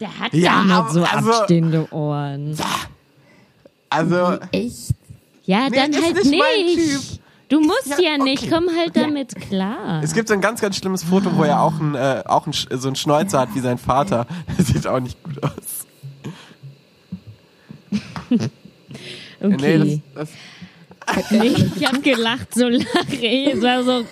Der 0.00 0.18
hat 0.18 0.32
Ja, 0.34 0.62
noch 0.64 0.90
so 0.90 1.02
also- 1.02 1.32
abstehende 1.32 1.92
Ohren. 1.92 2.56
Also, 3.90 4.38
Echt? 4.52 4.94
Ja, 5.44 5.68
Nee, 5.70 5.76
dann 5.76 5.90
ist 5.92 6.02
halt 6.04 6.14
nicht 6.16 6.30
nicht. 6.30 6.40
mein 6.42 6.74
Typ. 6.76 7.00
Du 7.48 7.60
musst 7.60 7.86
Ja, 7.86 7.98
ja, 7.98 8.18
nicht, 8.22 8.42
okay. 8.42 8.52
komm 8.52 8.66
halt 8.76 8.94
damit 8.94 9.34
klar. 9.34 10.02
es 10.02 10.12
gibt 10.12 10.28
so 10.28 10.34
ein 10.34 10.42
ganz, 10.42 10.60
ganz 10.60 10.76
schlimmes 10.76 11.02
Foto, 11.02 11.34
wo 11.34 11.44
er 11.44 11.62
auch, 11.62 11.80
ein, 11.80 11.94
äh, 11.94 12.22
auch 12.26 12.46
ein, 12.46 12.52
so 12.52 12.88
einen 12.88 12.96
Schnäuzer 12.96 13.40
hat 13.40 13.54
wie 13.54 13.60
sein 13.60 13.78
Vater. 13.78 14.26
Das 14.58 14.66
sieht 14.66 14.86
auch 14.86 15.00
nicht 15.00 15.22
gut 15.22 15.42
aus. 15.42 15.86
Okay. 18.30 18.48
Nee, 19.40 19.78
das, 20.14 20.28
das, 20.28 20.28
Nee, 21.30 21.54
ich 21.76 21.86
hab 21.86 22.02
gelacht, 22.02 22.54
so 22.54 22.68
lache 22.68 22.86
ich. 23.16 23.54
Es 23.54 23.62
war 23.62 23.82
so, 23.82 24.04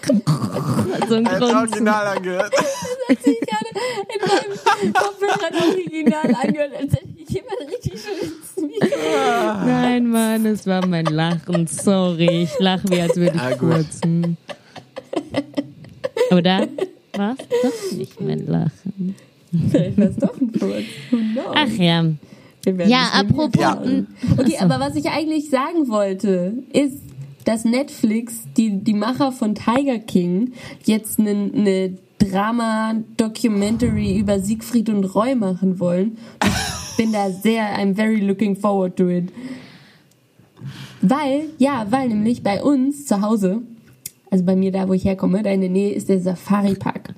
so 1.09 1.15
ein 1.17 1.27
er 1.27 1.33
hat 1.33 1.39
Grunzen. 1.41 1.57
original 1.57 2.07
angehört. 2.17 2.53
Das 2.53 3.17
hat 3.17 3.23
sich 3.25 3.39
gerade 3.41 3.71
in 4.15 4.21
meinem 4.83 4.93
Kopfhörer 4.93 5.69
original 5.71 6.35
angehört, 6.43 6.73
als 6.77 6.93
hätte 6.95 7.09
ich 7.17 7.29
jemand 7.31 7.61
richtig 7.71 8.01
schön 8.01 8.31
ins 8.31 8.57
Mikro. 8.57 9.67
Nein, 9.67 10.09
Mann, 10.09 10.47
es 10.47 10.67
war 10.67 10.87
mein 10.87 11.07
Lachen. 11.07 11.67
Sorry, 11.67 12.43
ich 12.45 12.51
lache 12.59 12.89
wie, 12.89 13.01
als 13.01 13.17
würde 13.17 13.39
Ah, 13.41 13.51
ich 13.51 13.59
gut. 13.59 13.71
kurzen. 13.73 14.37
Oder 16.31 16.69
war 17.15 17.37
es 17.39 17.47
doch 17.63 17.97
nicht 17.97 18.21
mein 18.21 18.47
Lachen? 18.47 19.15
Vielleicht 19.71 19.97
war 19.99 20.07
es 20.09 20.17
doch 20.17 20.41
ein 20.41 20.53
Furz. 20.59 20.85
Ach 21.55 21.69
ja. 21.79 22.05
Wir 22.67 22.77
werden 22.79 22.91
Ja, 22.91 23.11
apropos. 23.13 23.63
erfahren. 23.63 24.09
Okay, 24.37 24.57
aber 24.59 24.81
was 24.81 24.97
ich 24.97 25.09
eigentlich 25.09 25.51
sagen 25.51 25.87
wollte, 25.89 26.65
ist, 26.73 26.99
dass 27.45 27.65
Netflix, 27.65 28.41
die, 28.57 28.83
die 28.83 28.93
Macher 28.93 29.31
von 29.31 29.55
Tiger 29.55 30.01
King, 30.01 30.53
jetzt 30.85 31.21
eine, 31.21 31.31
eine 31.55 31.97
Drama-Documentary 32.19 34.19
über 34.19 34.41
Siegfried 34.41 34.89
und 34.89 35.05
Roy 35.15 35.37
machen 35.37 35.79
wollen. 35.79 36.19
Ich 36.91 36.97
bin 36.97 37.13
da 37.13 37.31
sehr, 37.31 37.79
I'm 37.79 37.95
very 37.95 38.19
looking 38.21 38.57
forward 38.57 38.97
to 38.97 39.09
it. 39.09 39.29
Weil, 41.03 41.43
ja, 41.59 41.87
weil 41.91 42.09
nämlich 42.09 42.43
bei 42.43 42.65
uns 42.65 43.07
zu 43.07 43.21
Hause, 43.21 43.63
also 44.29 44.45
bei 44.45 44.57
mir 44.57 44.73
da, 44.73 44.89
wo 44.89 44.93
ich 44.93 45.05
herkomme, 45.05 45.45
da 45.45 45.51
in 45.51 45.61
der 45.61 45.71
Nähe 45.71 45.93
ist 45.93 46.09
der 46.09 46.19
Safari-Park. 46.21 47.15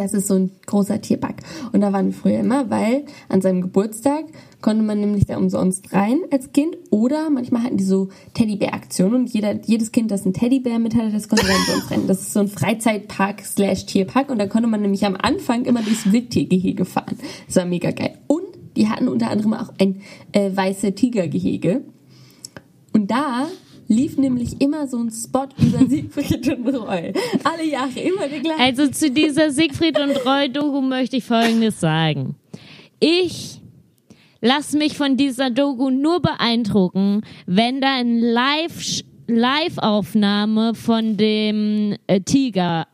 Das 0.00 0.14
ist 0.14 0.28
so 0.28 0.34
ein 0.34 0.50
großer 0.64 1.02
Tierpark. 1.02 1.42
Und 1.72 1.82
da 1.82 1.92
waren 1.92 2.06
wir 2.06 2.14
früher 2.14 2.40
immer, 2.40 2.70
weil 2.70 3.04
an 3.28 3.42
seinem 3.42 3.60
Geburtstag 3.60 4.24
konnte 4.62 4.82
man 4.82 4.98
nämlich 4.98 5.26
da 5.26 5.36
umsonst 5.36 5.92
rein 5.92 6.20
als 6.30 6.52
Kind. 6.52 6.78
Oder 6.88 7.28
manchmal 7.28 7.64
hatten 7.64 7.76
die 7.76 7.84
so 7.84 8.08
Teddybär-Aktionen 8.32 9.14
und 9.14 9.30
jeder, 9.30 9.60
jedes 9.62 9.92
Kind, 9.92 10.10
das 10.10 10.24
einen 10.24 10.32
Teddybär 10.32 10.78
mit 10.78 10.94
hatte, 10.94 11.10
das 11.10 11.28
konnte 11.28 11.46
da 11.46 11.54
umsonst 11.54 11.90
rennen. 11.90 12.06
Das 12.06 12.22
ist 12.22 12.32
so 12.32 12.40
ein 12.40 12.48
Freizeitpark 12.48 13.44
slash 13.44 13.84
Tierpark. 13.84 14.30
Und 14.30 14.38
da 14.38 14.46
konnte 14.46 14.68
man 14.68 14.80
nämlich 14.80 15.04
am 15.04 15.16
Anfang 15.16 15.66
immer 15.66 15.82
durchs 15.82 16.10
Wildtiergehege 16.10 16.86
fahren. 16.86 17.18
Das 17.46 17.56
war 17.56 17.66
mega 17.66 17.90
geil. 17.90 18.16
Und 18.26 18.46
die 18.76 18.88
hatten 18.88 19.06
unter 19.06 19.30
anderem 19.30 19.52
auch 19.52 19.70
ein 19.78 20.00
äh, 20.32 20.50
weiße 20.54 20.94
Tigergehege. 20.94 21.82
Und 22.94 23.10
da 23.10 23.48
lief 23.90 24.16
nämlich 24.16 24.60
immer 24.60 24.86
so 24.86 24.98
ein 24.98 25.10
Spot 25.10 25.48
über 25.60 25.84
Siegfried 25.88 26.48
und 26.48 26.74
Roy. 26.74 27.12
Alle 27.44 27.64
Jahre 27.64 27.98
immer 27.98 28.28
der 28.28 28.40
gleiche. 28.40 28.60
Also 28.60 28.86
zu 28.88 29.10
dieser 29.10 29.50
Siegfried 29.50 29.98
und 29.98 30.12
Roy-Doku 30.24 30.80
möchte 30.80 31.16
ich 31.16 31.24
Folgendes 31.24 31.80
sagen. 31.80 32.36
Ich 33.00 33.60
lass 34.40 34.72
mich 34.72 34.96
von 34.96 35.16
dieser 35.16 35.50
Doku 35.50 35.90
nur 35.90 36.22
beeindrucken, 36.22 37.22
wenn 37.46 37.80
da 37.80 37.96
ein 37.96 38.20
Live 38.20 39.02
Live-Aufnahme 39.26 40.74
von 40.74 41.16
dem 41.16 41.96
äh, 42.08 42.20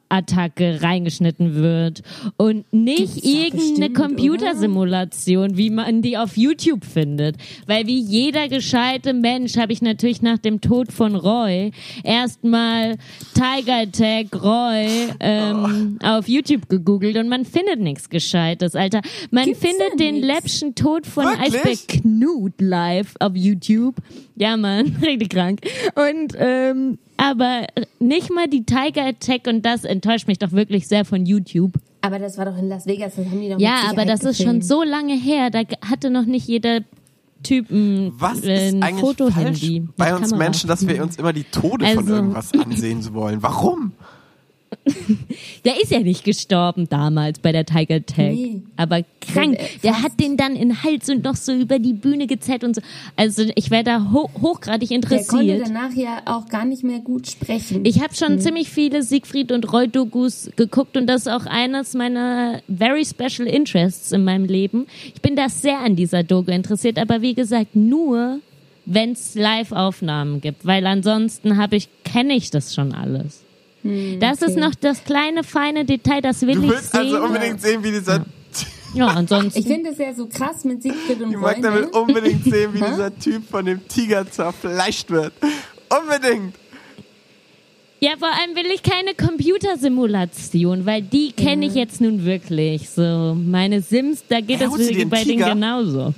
Tiger-Attacke 0.08 0.82
reingeschnitten 0.82 1.54
wird 1.54 2.02
und 2.36 2.64
nicht 2.72 3.24
irgendeine 3.24 3.92
Computersimulation, 3.92 5.56
wie 5.56 5.70
man 5.70 6.02
die 6.02 6.16
auf 6.16 6.36
YouTube 6.36 6.84
findet. 6.84 7.36
Weil 7.66 7.86
wie 7.86 7.98
jeder 8.00 8.48
gescheite 8.48 9.12
Mensch 9.12 9.56
habe 9.56 9.72
ich 9.72 9.82
natürlich 9.82 10.22
nach 10.22 10.38
dem 10.38 10.60
Tod 10.60 10.92
von 10.92 11.14
Roy 11.14 11.70
erstmal 12.04 12.96
Tiger 13.34 13.82
Attack 13.82 14.42
Roy 14.42 15.08
ähm, 15.20 15.98
auf 16.02 16.28
YouTube 16.28 16.68
gegoogelt 16.68 17.16
und 17.16 17.28
man 17.28 17.44
findet 17.44 17.80
nichts 17.80 18.08
Gescheites, 18.08 18.74
Alter. 18.74 19.00
Man 19.30 19.46
Gibt's 19.46 19.60
findet 19.60 20.00
den 20.00 20.16
nix. 20.16 20.26
läppschen 20.26 20.74
Tod 20.74 21.06
von 21.06 21.24
Wirklich? 21.24 21.54
Eisberg 21.54 21.88
Knut 22.02 22.60
live 22.60 23.14
auf 23.20 23.32
YouTube. 23.34 23.96
Ja, 24.36 24.56
Mann, 24.56 24.96
richtig 25.02 25.30
krank. 25.30 25.60
Und 25.94 26.34
ähm, 26.38 26.98
aber 27.16 27.66
nicht 27.98 28.30
mal 28.32 28.48
die 28.48 28.64
Tiger 28.64 29.06
Attack 29.06 29.46
und 29.46 29.64
das 29.64 29.84
enttäuscht 29.84 30.26
mich 30.28 30.38
doch 30.38 30.52
wirklich 30.52 30.86
sehr 30.88 31.04
von 31.04 31.26
YouTube. 31.26 31.74
Aber 32.02 32.18
das 32.18 32.38
war 32.38 32.44
doch 32.44 32.56
in 32.58 32.68
Las 32.68 32.86
Vegas, 32.86 33.14
das 33.16 33.26
haben 33.26 33.40
die 33.40 33.48
doch 33.50 33.58
Ja, 33.58 33.80
mit 33.88 33.92
aber 33.98 34.04
das 34.04 34.20
ist 34.22 34.36
schon 34.36 34.46
gefilmt. 34.60 34.64
so 34.64 34.82
lange 34.82 35.14
her, 35.14 35.50
da 35.50 35.60
hatte 35.88 36.10
noch 36.10 36.24
nicht 36.26 36.46
jeder 36.46 36.80
Typ 37.42 37.70
ein, 37.70 38.12
Was 38.18 38.40
äh, 38.42 38.68
ist 38.68 38.74
ein 38.74 38.82
eigentlich 38.82 39.00
Fotohandy. 39.00 39.80
falsch 39.82 39.90
bei 39.96 40.14
uns 40.14 40.30
Kamera. 40.30 40.38
Menschen, 40.44 40.68
dass 40.68 40.86
wir 40.86 41.02
uns 41.02 41.16
immer 41.16 41.32
die 41.32 41.44
Tode 41.44 41.86
von 41.86 41.98
Also- 41.98 42.14
irgendwas 42.14 42.52
ansehen 42.64 43.14
wollen? 43.14 43.42
Warum? 43.42 43.92
Der 45.64 45.80
ist 45.82 45.90
ja 45.90 46.00
nicht 46.00 46.24
gestorben 46.24 46.88
damals 46.88 47.38
bei 47.38 47.52
der 47.52 47.64
Tiger 47.66 47.96
Attack. 47.96 48.32
Nee. 48.32 48.62
Aber 48.76 49.02
krank. 49.20 49.58
Der- 49.82 50.02
hat 50.02 50.18
den 50.20 50.36
dann 50.36 50.54
in 50.56 50.82
Hals 50.82 51.08
und 51.08 51.24
noch 51.24 51.36
so 51.36 51.52
über 51.52 51.78
die 51.78 51.92
Bühne 51.92 52.26
gezerrt 52.26 52.62
und 52.64 52.76
so. 52.76 52.82
Also 53.16 53.44
ich 53.54 53.70
wäre 53.70 53.82
da 53.84 54.10
ho 54.12 54.28
hochgradig 54.40 54.88
Der 54.88 55.00
konnte 55.00 55.16
interessiert. 55.16 55.66
danach 55.68 55.92
ja 55.94 56.22
auch 56.26 56.48
gar 56.48 56.64
nicht 56.64 56.84
mehr 56.84 56.98
gut 57.00 57.26
sprechen. 57.28 57.84
Ich 57.84 58.00
habe 58.02 58.14
schon 58.14 58.38
ziemlich 58.40 58.68
viele 58.68 59.02
Siegfried 59.02 59.52
und 59.52 59.72
Roy 59.72 59.88
Dokus 59.88 60.50
geguckt 60.56 60.96
und 60.96 61.06
das 61.06 61.22
ist 61.22 61.28
auch 61.32 61.46
eines 61.46 61.94
meiner 61.94 62.60
very 62.68 63.04
special 63.04 63.48
interests 63.48 64.12
in 64.12 64.24
meinem 64.24 64.44
Leben. 64.44 64.86
Ich 65.14 65.22
bin 65.22 65.34
da 65.36 65.48
sehr 65.48 65.80
an 65.80 65.96
dieser 65.96 66.22
Doku 66.22 66.50
interessiert, 66.50 66.98
aber 66.98 67.22
wie 67.22 67.34
gesagt, 67.34 67.74
nur 67.74 68.40
wenn 68.84 69.12
es 69.12 69.34
Live-Aufnahmen 69.34 70.40
gibt, 70.40 70.64
weil 70.64 70.86
ansonsten 70.86 71.56
habe 71.56 71.76
ich 71.76 71.88
kenne 72.04 72.34
ich 72.34 72.50
das 72.50 72.74
schon 72.74 72.92
alles. 72.92 73.42
Das 74.20 74.42
ist 74.42 74.52
okay. 74.52 74.60
noch 74.60 74.74
das 74.74 75.04
kleine 75.04 75.42
feine 75.44 75.84
Detail, 75.84 76.20
das 76.20 76.42
will 76.42 76.54
Du 76.56 76.62
ich 76.64 76.70
willst 76.70 76.92
sehen. 76.92 77.00
also 77.00 77.22
unbedingt 77.22 77.60
sehen, 77.60 77.82
wie 77.84 77.90
dieser. 77.92 78.24
ja, 78.94 79.06
ansonsten. 79.08 79.58
Ich 79.58 79.66
finde 79.66 79.90
es 79.90 79.98
ja 79.98 80.14
so 80.14 80.26
krass 80.26 80.64
mit 80.64 80.82
Siegfried 80.82 81.20
und 81.22 81.30
Ich 81.30 81.36
Roy. 81.36 81.42
mag 81.42 81.62
damit 81.62 81.92
Ne? 81.92 82.00
unbedingt 82.00 82.44
sehen, 82.44 82.72
wie 82.74 82.78
dieser 82.90 83.16
Typ 83.18 83.48
von 83.50 83.64
dem 83.64 83.86
Tiger 83.88 84.30
zerfleischt 84.30 85.10
wird. 85.10 85.32
Unbedingt. 85.88 86.54
Ja, 87.98 88.10
vor 88.18 88.28
allem 88.28 88.54
will 88.54 88.70
ich 88.74 88.82
keine 88.82 89.14
Computersimulation, 89.14 90.84
weil 90.84 91.00
die 91.02 91.32
kenne 91.32 91.66
ich 91.66 91.74
jetzt 91.74 92.00
nun 92.00 92.24
wirklich. 92.26 92.90
So, 92.90 93.34
meine 93.34 93.80
Sims, 93.80 94.22
da 94.28 94.40
geht 94.40 94.60
Ja, 94.60 94.66
es 94.66 94.72
du 94.74 95.06
bei 95.06 95.24
denen 95.24 95.38
Tiger? 95.38 95.54
genauso. 95.54 96.12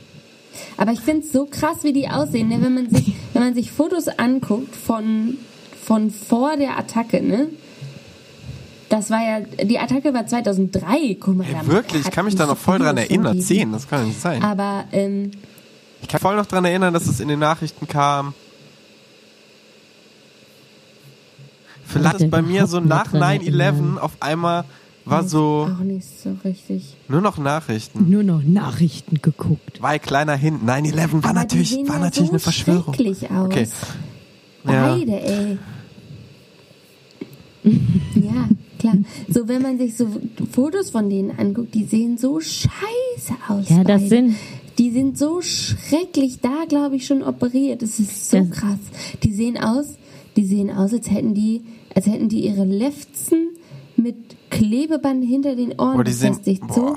Aber 0.76 0.90
ich 0.92 0.98
finde 1.00 1.24
es 1.24 1.32
so 1.32 1.46
krass, 1.46 1.84
wie 1.84 1.92
die 1.92 2.08
aussehen. 2.08 2.48
Ne? 2.48 2.58
Wenn, 2.60 2.74
man 2.74 2.90
sich, 2.90 3.12
wenn 3.32 3.42
man 3.44 3.54
sich 3.54 3.70
Fotos 3.70 4.08
anguckt 4.08 4.74
von, 4.74 5.38
von 5.88 6.10
vor 6.10 6.54
der 6.58 6.78
Attacke, 6.78 7.22
ne? 7.22 7.48
Das 8.90 9.10
war 9.10 9.20
ja, 9.22 9.40
die 9.64 9.78
Attacke 9.78 10.12
war 10.12 10.26
2003. 10.26 11.16
Guck 11.18 11.36
mal, 11.36 11.46
Ey, 11.46 11.54
da 11.54 11.66
wirklich, 11.66 12.04
ich 12.04 12.10
kann 12.10 12.26
mich 12.26 12.36
da 12.36 12.44
noch 12.44 12.58
voll 12.58 12.78
dran 12.78 12.98
erinnern. 12.98 13.40
Zehn, 13.40 13.72
das 13.72 13.88
kann 13.88 14.06
nicht 14.06 14.20
sein. 14.20 14.42
Aber 14.42 14.84
ähm, 14.92 15.30
Ich 16.02 16.08
kann 16.08 16.20
voll 16.20 16.36
noch 16.36 16.44
dran 16.44 16.66
erinnern, 16.66 16.92
dass 16.92 17.06
es 17.06 17.20
in 17.20 17.28
den 17.28 17.38
Nachrichten 17.38 17.88
kam. 17.88 18.34
Vielleicht 21.86 22.20
ist 22.20 22.30
bei 22.30 22.42
mir 22.42 22.66
so 22.66 22.80
nach 22.80 23.10
nicht 23.10 23.22
dran 23.22 23.38
9-11 23.40 23.60
erinnern. 23.60 23.98
auf 23.98 24.12
einmal 24.20 24.66
war 25.06 25.24
so 25.24 25.70
auch 25.74 25.82
nicht 25.82 26.06
so 26.22 26.36
richtig. 26.44 26.96
nur 27.08 27.22
noch 27.22 27.38
Nachrichten. 27.38 28.10
Nur 28.10 28.24
noch 28.24 28.42
Nachrichten 28.42 29.22
geguckt. 29.22 29.80
Weil 29.80 30.00
kleiner 30.00 30.36
Hint, 30.36 30.64
9-11 30.68 31.24
war 31.24 31.32
natürlich, 31.32 31.78
war 31.88 31.94
ja 31.96 32.02
natürlich 32.02 32.28
so 32.28 32.32
eine 32.34 32.40
Verschwörung. 32.40 32.94
aus. 32.94 33.46
Okay. 33.46 33.68
Ja. 34.64 34.94
Beide, 34.94 35.12
ey. 35.22 35.58
ja, 38.14 38.48
klar. 38.78 38.94
So, 39.28 39.48
wenn 39.48 39.62
man 39.62 39.78
sich 39.78 39.96
so 39.96 40.06
Fotos 40.52 40.90
von 40.90 41.08
denen 41.10 41.30
anguckt, 41.38 41.74
die 41.74 41.84
sehen 41.84 42.18
so 42.18 42.40
scheiße 42.40 43.34
aus. 43.48 43.68
Ja, 43.68 43.84
das 43.84 44.02
beide. 44.02 44.08
sind- 44.08 44.34
Die 44.78 44.90
sind 44.92 45.18
so 45.18 45.40
schrecklich. 45.42 46.38
Da, 46.40 46.64
glaube 46.68 46.94
ich, 46.96 47.04
schon 47.06 47.22
operiert. 47.24 47.82
Das 47.82 47.98
ist 47.98 48.30
so 48.30 48.38
Das- 48.38 48.50
krass. 48.50 48.78
Die 49.24 49.32
sehen 49.32 49.56
aus, 49.58 49.86
die 50.36 50.44
sehen 50.44 50.70
aus, 50.70 50.92
als 50.92 51.10
hätten 51.10 51.34
die, 51.34 51.62
als 51.94 52.06
hätten 52.06 52.28
die 52.28 52.46
ihre 52.46 52.64
Lefzen 52.64 53.48
mit 53.96 54.14
Klebeband 54.50 55.24
hinter 55.24 55.56
den 55.56 55.72
Ohren 55.80 55.96
Boah, 55.96 56.04
die 56.04 56.12
sind, 56.12 56.38
befestigt. 56.44 56.72
So. 56.72 56.94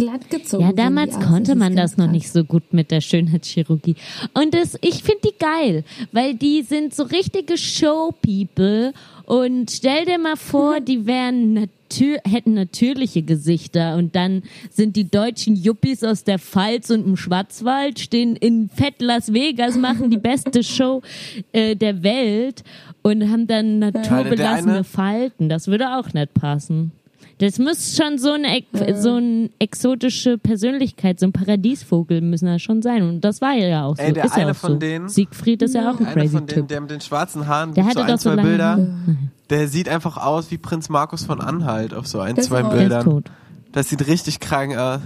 Glatt 0.00 0.30
gezogen. 0.30 0.64
Ja, 0.64 0.72
damals 0.72 1.18
konnte 1.20 1.54
man 1.54 1.76
das 1.76 1.96
noch 1.96 2.10
nicht 2.10 2.30
so 2.30 2.44
gut 2.44 2.72
mit 2.72 2.90
der 2.90 3.00
Schönheitschirurgie. 3.00 3.96
Und 4.34 4.54
das, 4.54 4.78
ich 4.80 5.02
finde 5.02 5.20
die 5.24 5.38
geil, 5.38 5.84
weil 6.12 6.34
die 6.34 6.62
sind 6.62 6.94
so 6.94 7.02
richtige 7.02 7.58
Show-People. 7.58 8.92
Und 9.26 9.70
stell 9.70 10.06
dir 10.06 10.18
mal 10.18 10.36
vor, 10.36 10.80
die 10.80 11.06
wären 11.06 11.52
natür 11.52 12.18
hätten 12.24 12.54
natürliche 12.54 13.22
Gesichter 13.22 13.96
und 13.96 14.16
dann 14.16 14.42
sind 14.70 14.96
die 14.96 15.08
deutschen 15.08 15.56
Yuppies 15.56 16.02
aus 16.02 16.24
der 16.24 16.38
Pfalz 16.38 16.90
und 16.90 17.06
im 17.06 17.16
Schwarzwald, 17.16 17.98
stehen 18.00 18.36
in 18.36 18.68
Fett 18.68 19.00
Las 19.00 19.32
Vegas, 19.32 19.76
machen 19.76 20.10
die 20.10 20.18
beste 20.18 20.62
Show 20.62 21.02
äh, 21.52 21.76
der 21.76 22.02
Welt 22.02 22.62
und 23.02 23.30
haben 23.30 23.46
dann 23.46 23.80
naturbelassene 23.80 24.84
Falten. 24.84 25.48
Das 25.48 25.68
würde 25.68 25.96
auch 25.96 26.12
nicht 26.12 26.34
passen. 26.34 26.92
Das 27.40 27.58
muss 27.58 27.96
schon 27.96 28.18
so 28.18 28.32
eine, 28.32 28.62
so 29.00 29.14
eine 29.14 29.48
exotische 29.58 30.36
Persönlichkeit, 30.36 31.18
so 31.18 31.24
ein 31.26 31.32
Paradiesvogel 31.32 32.20
müssen 32.20 32.44
das 32.44 32.60
schon 32.60 32.82
sein. 32.82 33.02
Und 33.02 33.22
das 33.22 33.40
war 33.40 33.54
ja 33.54 33.86
auch 33.86 33.96
so. 33.96 34.02
Ey, 34.02 34.12
der 34.12 34.26
ist 34.26 34.36
ja 34.36 34.42
eine 34.42 34.50
auch 34.50 34.56
von 34.56 34.72
so. 34.74 34.78
denen- 34.78 35.08
Siegfried 35.08 35.62
ist 35.62 35.74
ja 35.74 35.90
auch 35.90 35.98
ein 35.98 36.04
Einer 36.04 36.14
crazy 36.14 36.36
von 36.36 36.46
denen, 36.46 36.58
Typ. 36.60 36.68
der 36.68 36.80
mit 36.82 36.90
den 36.90 37.00
schwarzen 37.00 37.46
Haaren, 37.48 37.72
Der 37.72 37.84
gibt 37.84 37.94
so 37.94 38.00
hatte 38.00 38.12
ein, 38.12 38.16
doch 38.16 38.22
so 38.22 38.28
zwei 38.30 38.34
lange 38.36 38.48
Bilder. 38.50 38.68
Haare. 38.72 38.88
Der 39.48 39.68
sieht 39.68 39.88
einfach 39.88 40.18
aus 40.18 40.50
wie 40.50 40.58
Prinz 40.58 40.90
Markus 40.90 41.24
von 41.24 41.40
Anhalt 41.40 41.94
auf 41.94 42.06
so 42.06 42.20
ein, 42.20 42.34
Das 42.34 42.46
zwei. 42.46 42.60
Der 42.62 42.68
Bildern. 42.68 43.04
tot. 43.04 43.30
Das 43.72 43.88
sieht 43.88 44.06
richtig 44.06 44.38
krank 44.40 44.76
aus. 44.76 45.00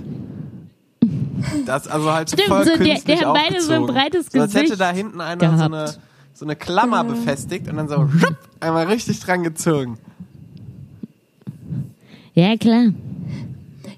Das 1.66 1.86
also 1.86 2.12
halt 2.12 2.30
so 2.30 2.36
Stimmt, 2.36 2.48
voll 2.48 2.64
so 2.64 2.70
der- 2.76 2.78
künstlich 2.78 3.18
der 3.18 3.28
haben 3.28 3.38
beide 3.48 3.60
so 3.62 3.72
ein 3.74 3.86
breites 3.86 4.26
so, 4.32 4.40
als 4.40 4.54
hätte 4.54 4.64
Gesicht 4.64 4.80
da 4.80 4.90
hinten 4.90 5.20
einer 5.20 5.56
so 5.58 5.64
eine, 5.64 5.94
so 6.32 6.44
eine 6.46 6.56
Klammer 6.56 7.04
befestigt 7.04 7.68
und 7.68 7.76
dann 7.76 7.88
so 7.88 8.08
schupp, 8.08 8.36
einmal 8.60 8.86
richtig 8.86 9.20
dran 9.20 9.42
gezogen. 9.44 9.98
Ja, 12.34 12.56
klar. 12.56 12.86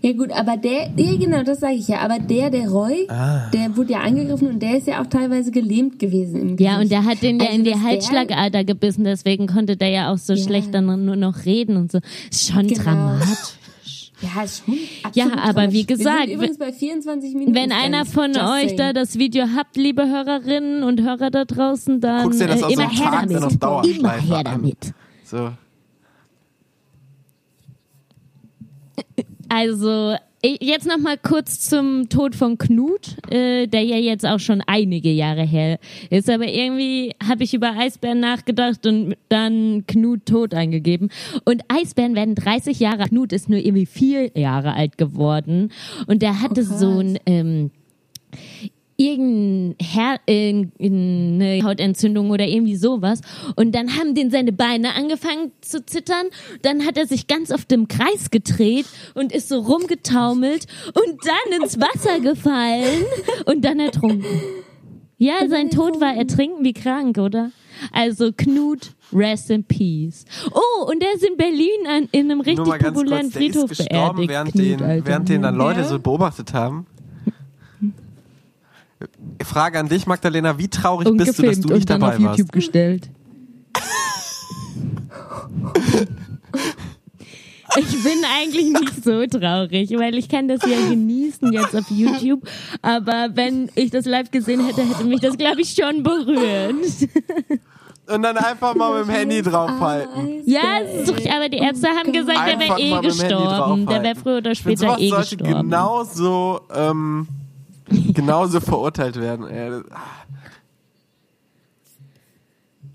Ja 0.03 0.12
gut, 0.12 0.31
aber 0.31 0.57
der, 0.57 0.90
ja 0.96 1.16
genau, 1.16 1.42
das 1.42 1.61
sage 1.61 1.75
ich 1.75 1.88
ja, 1.88 1.99
aber 2.01 2.18
der, 2.18 2.51
der 2.51 2.68
Roy, 2.68 3.07
Ah. 3.09 3.51
der 3.51 3.77
wurde 3.77 3.92
ja 3.94 4.01
angegriffen 4.01 4.49
und 4.49 4.61
der 4.62 4.77
ist 4.77 4.87
ja 4.87 5.03
auch 5.03 5.07
teilweise 5.07 5.51
gelähmt 5.51 5.99
gewesen 5.99 6.37
im 6.40 6.57
Gesicht. 6.57 6.61
Ja, 6.61 6.81
und 6.81 6.90
der 6.92 7.05
hat 7.05 7.22
den 7.22 7.40
ja 7.40 7.46
Also, 7.46 7.59
in 7.59 7.64
die 7.64 7.75
Halsschlagader 7.75 8.62
gebissen, 8.64 9.05
deswegen 9.05 9.46
konnte 9.46 9.77
der 9.77 9.88
ja 9.88 10.12
auch 10.12 10.18
so 10.18 10.35
Ja. 10.35 10.44
schlecht 10.44 10.72
dann 10.75 11.05
nur 11.05 11.16
noch 11.16 11.44
reden 11.44 11.77
und 11.77 11.90
so. 11.90 11.99
Ist 12.31 12.53
schon 12.53 12.66
Genau. 12.68 12.83
dramatisch. 12.83 13.27
Ja, 14.35 14.44
ist 14.44 14.62
schon 14.64 14.75
Ja, 15.12 15.27
aber 15.42 15.72
wie 15.72 15.85
gesagt, 15.85 16.25
sind 16.29 16.35
übrigens 16.37 16.57
bei 16.59 16.72
24 16.72 17.35
Minuten. 17.35 17.55
Wenn 17.55 17.70
einer 17.70 18.07
von 18.07 18.31
euch 18.31 18.37
saying. 18.37 18.77
da 18.79 18.92
das 18.94 19.18
Video 19.18 19.44
habt, 19.55 19.77
liebe 19.77 20.09
Hörerinnen 20.09 20.85
und 20.85 21.03
Hörer 21.03 21.31
da 21.31 21.44
draußen, 21.44 22.01
dann 22.01 22.22
Guckst 22.25 22.40
dir 22.40 22.46
das 22.46 22.62
äh, 22.62 22.72
immer 22.72 22.88
her 22.88 23.11
damit. 23.12 23.96
Immer 23.99 24.12
her 24.12 24.37
an. 24.38 24.44
damit. 24.44 24.79
So. 25.22 25.51
Also, 29.48 30.16
jetzt 30.42 30.87
noch 30.87 30.98
mal 30.98 31.16
kurz 31.16 31.61
zum 31.61 32.09
Tod 32.09 32.35
von 32.35 32.59
Knut, 32.59 33.16
äh, 33.30 33.66
der 33.66 33.82
ja 33.82 33.96
jetzt 33.96 34.26
auch 34.26 34.38
schon 34.38 34.62
einige 34.66 35.11
Jahre 35.11 35.44
her 35.44 35.78
ist. 36.11 36.28
Aber 36.28 36.46
irgendwie 36.46 37.14
habe 37.26 37.44
ich 37.44 37.54
über 37.54 37.76
Eisbären 37.76 38.20
nachgedacht 38.20 38.87
und 38.87 39.16
dann 39.28 39.85
Knut 39.87 40.26
tot 40.26 40.54
eingegeben. 40.54 41.11
Und 41.44 41.62
Eisbären 41.68 42.14
werden 42.14 42.35
30 42.35 42.80
Jahre. 42.80 43.09
Knut 43.09 43.32
ist 43.32 43.48
nur 43.48 43.59
irgendwie 43.59 43.87
vier 43.87 44.37
Jahre 44.37 44.74
alt 44.74 44.98
geworden. 44.98 45.72
Und 46.06 46.22
der 46.22 46.40
hatte 46.40 46.64
krass. 46.64 46.80
so 46.80 46.98
ein... 46.98 47.18
Ähm, 47.26 47.70
irgendein 48.96 49.76
Her 49.80 50.18
eine 50.26 51.61
Hautentzündung 51.62 52.30
oder 52.30 52.46
irgendwie 52.46 52.76
sowas. 52.76 53.20
Und 53.54 53.74
dann 53.74 53.96
haben 53.98 54.14
den 54.14 54.30
seine 54.30 54.52
Beine 54.52 54.94
angefangen 54.94 55.52
zu 55.61 55.85
zittern. 55.85 56.26
Dann 56.62 56.87
hat 56.87 56.96
er 56.96 57.06
sich 57.06 57.26
ganz 57.26 57.50
oft 57.52 57.70
im 57.72 57.88
Kreis 57.88 58.30
gedreht 58.30 58.87
und 59.14 59.32
ist 59.32 59.48
so 59.48 59.61
rumgetaumelt 59.61 60.66
und 60.88 61.18
dann 61.24 61.62
ins 61.62 61.78
Wasser 61.80 62.20
gefallen 62.20 63.04
und 63.46 63.64
dann 63.64 63.80
ertrunken. 63.80 64.24
Ja, 65.18 65.48
sein 65.48 65.70
Tod 65.70 66.00
war 66.00 66.14
ertrinken 66.14 66.62
wie 66.62 66.74
krank, 66.74 67.16
oder? 67.16 67.50
Also 67.90 68.32
Knut, 68.37 68.92
rest 69.12 69.50
in 69.50 69.64
peace. 69.64 70.24
Oh, 70.52 70.90
und 70.90 71.02
der 71.02 71.14
ist 71.14 71.24
in 71.24 71.37
Berlin 71.37 71.87
an, 71.88 72.09
in 72.12 72.30
einem 72.30 72.40
richtig 72.40 72.64
kurz, 72.66 72.82
populären 72.82 73.09
der 73.09 73.20
ist 73.20 73.32
Friedhof 73.32 73.68
gestorben, 73.70 74.26
beerdigt. 74.26 74.28
während 74.30 74.52
Knut, 74.52 74.80
den, 74.80 75.04
während 75.06 75.28
den 75.28 75.42
dann 75.42 75.54
Leute 75.56 75.80
Ja. 75.80 75.87
so 75.87 75.98
beobachtet 75.98 76.52
haben. 76.52 76.87
Frage 79.44 79.79
an 79.79 79.88
dich, 79.88 80.07
Magdalena, 80.07 80.59
wie 80.59 80.68
traurig 80.68 81.09
und 81.09 81.16
bist 81.16 81.38
du, 81.38 81.42
dass 81.42 81.61
du 81.61 81.68
nicht 81.68 81.83
und 81.83 81.90
dann 81.90 82.01
dabei 82.01 82.14
auf 82.14 82.20
YouTube 82.20 82.49
warst? 82.49 82.53
gestellt. 82.53 83.11
Ich 87.79 88.03
bin 88.03 88.22
eigentlich 88.38 88.72
nicht 88.72 89.05
so 89.05 89.27
traurig, 89.27 89.90
weil 89.99 90.16
ich 90.16 90.29
kann 90.29 90.49
das 90.49 90.61
ja 90.62 90.79
genießen 90.88 91.53
jetzt 91.53 91.77
auf 91.77 91.90
YouTube. 91.90 92.49
Aber 92.81 93.29
wenn 93.35 93.70
ich 93.75 93.90
das 93.90 94.07
live 94.07 94.31
gesehen 94.31 94.64
hätte, 94.64 94.83
hätte 94.83 95.05
mich 95.05 95.20
das, 95.20 95.37
glaube 95.37 95.61
ich, 95.61 95.75
schon 95.79 96.03
berührt. 96.03 96.75
Und 98.09 98.22
dann 98.22 98.37
einfach 98.37 98.75
mal 98.75 98.99
mit 98.99 99.09
dem 99.09 99.14
Handy 99.14 99.42
draufhalten. 99.42 100.42
Ja, 100.46 100.81
aber 101.37 101.49
die 101.49 101.59
Ärzte 101.59 101.88
haben 101.88 102.12
gesagt, 102.12 102.38
der 102.38 102.59
Einfach 102.59 102.79
wäre 102.79 102.81
eh 102.81 103.01
gestorben. 103.01 103.87
Der 103.87 104.03
wäre 104.03 104.14
früher 104.14 104.37
oder 104.38 104.55
später 104.55 104.96
eh 104.99 105.09
sollte 105.09 105.37
gestorben. 105.37 105.62
genauso, 105.62 106.61
ähm, 106.75 107.27
genauso 107.88 108.61
verurteilt 108.61 109.20
werden. 109.20 109.46
Ey. 109.46 109.83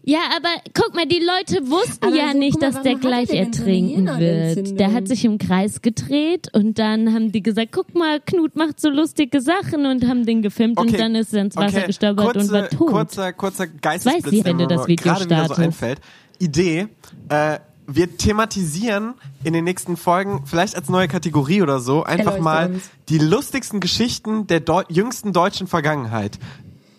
Ja, 0.04 0.20
aber 0.36 0.50
guck 0.74 0.96
mal, 0.96 1.06
die 1.06 1.20
Leute 1.20 1.70
wussten 1.70 2.06
Aber 2.06 2.16
ja 2.16 2.34
nicht, 2.34 2.60
mal, 2.60 2.72
dass 2.72 2.82
der 2.82 2.96
gleich 2.96 3.30
ertrinken 3.30 4.08
wird. 4.08 4.80
Der 4.80 4.94
hat 4.94 5.08
sich 5.08 5.26
im 5.26 5.38
Kreis 5.38 5.82
gedreht 5.82 6.48
und 6.54 6.80
dann 6.80 7.14
haben 7.14 7.32
die 7.32 7.44
gesagt, 7.44 7.72
guck 7.72 7.94
mal, 7.94 8.20
Knut 8.20 8.56
macht 8.56 8.80
so 8.80 8.90
lustige 8.90 9.42
Sachen 9.42 9.86
und 9.86 10.08
haben 10.08 10.26
den 10.26 10.42
gefilmt 10.42 10.80
und 10.80 10.98
dann 11.00 11.14
ist 11.14 11.34
er 11.34 11.44
ins 11.44 11.56
Wasser 11.56 11.78
okay. 11.78 11.88
gestolpert 11.88 12.34
kurze, 12.34 12.40
und 12.40 12.52
war 12.52 12.70
tot. 12.70 12.88
Kurzer, 12.88 13.34
kurzer 13.34 13.66
weiß 13.66 13.82
Geistesblitz, 13.82 14.30
sie, 14.30 14.46
wenn 14.46 14.58
mir 14.58 14.68
das 14.68 14.88
Video 14.88 15.04
gerade 15.04 15.26
wieder 15.26 15.38
so 15.38 15.54
startest. 15.54 15.60
einfällt. 15.60 16.02
Idee, 16.40 16.88
äh, 17.30 17.60
wir 17.96 18.18
thematisieren 18.18 19.14
in 19.44 19.54
den 19.54 19.64
nächsten 19.64 19.98
Folgen, 19.98 20.44
vielleicht 20.46 20.76
als 20.76 20.90
neue 20.90 21.08
Kategorie 21.08 21.62
oder 21.62 21.80
so, 21.80 22.04
einfach 22.04 22.34
Erleuchte 22.34 22.44
mal 22.44 22.72
uns. 22.74 22.84
die 23.10 23.18
lustigsten 23.18 23.80
Geschichten 23.80 24.48
der 24.48 24.60
Deu 24.60 24.84
jüngsten 24.90 25.34
deutschen 25.34 25.68
Vergangenheit. 25.68 26.40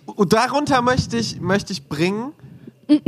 Und 0.07 0.33
darunter 0.33 0.83
möchte 0.83 1.17
ich, 1.17 1.41
möchte 1.41 1.73
ich 1.73 1.89
bringen, 1.89 2.33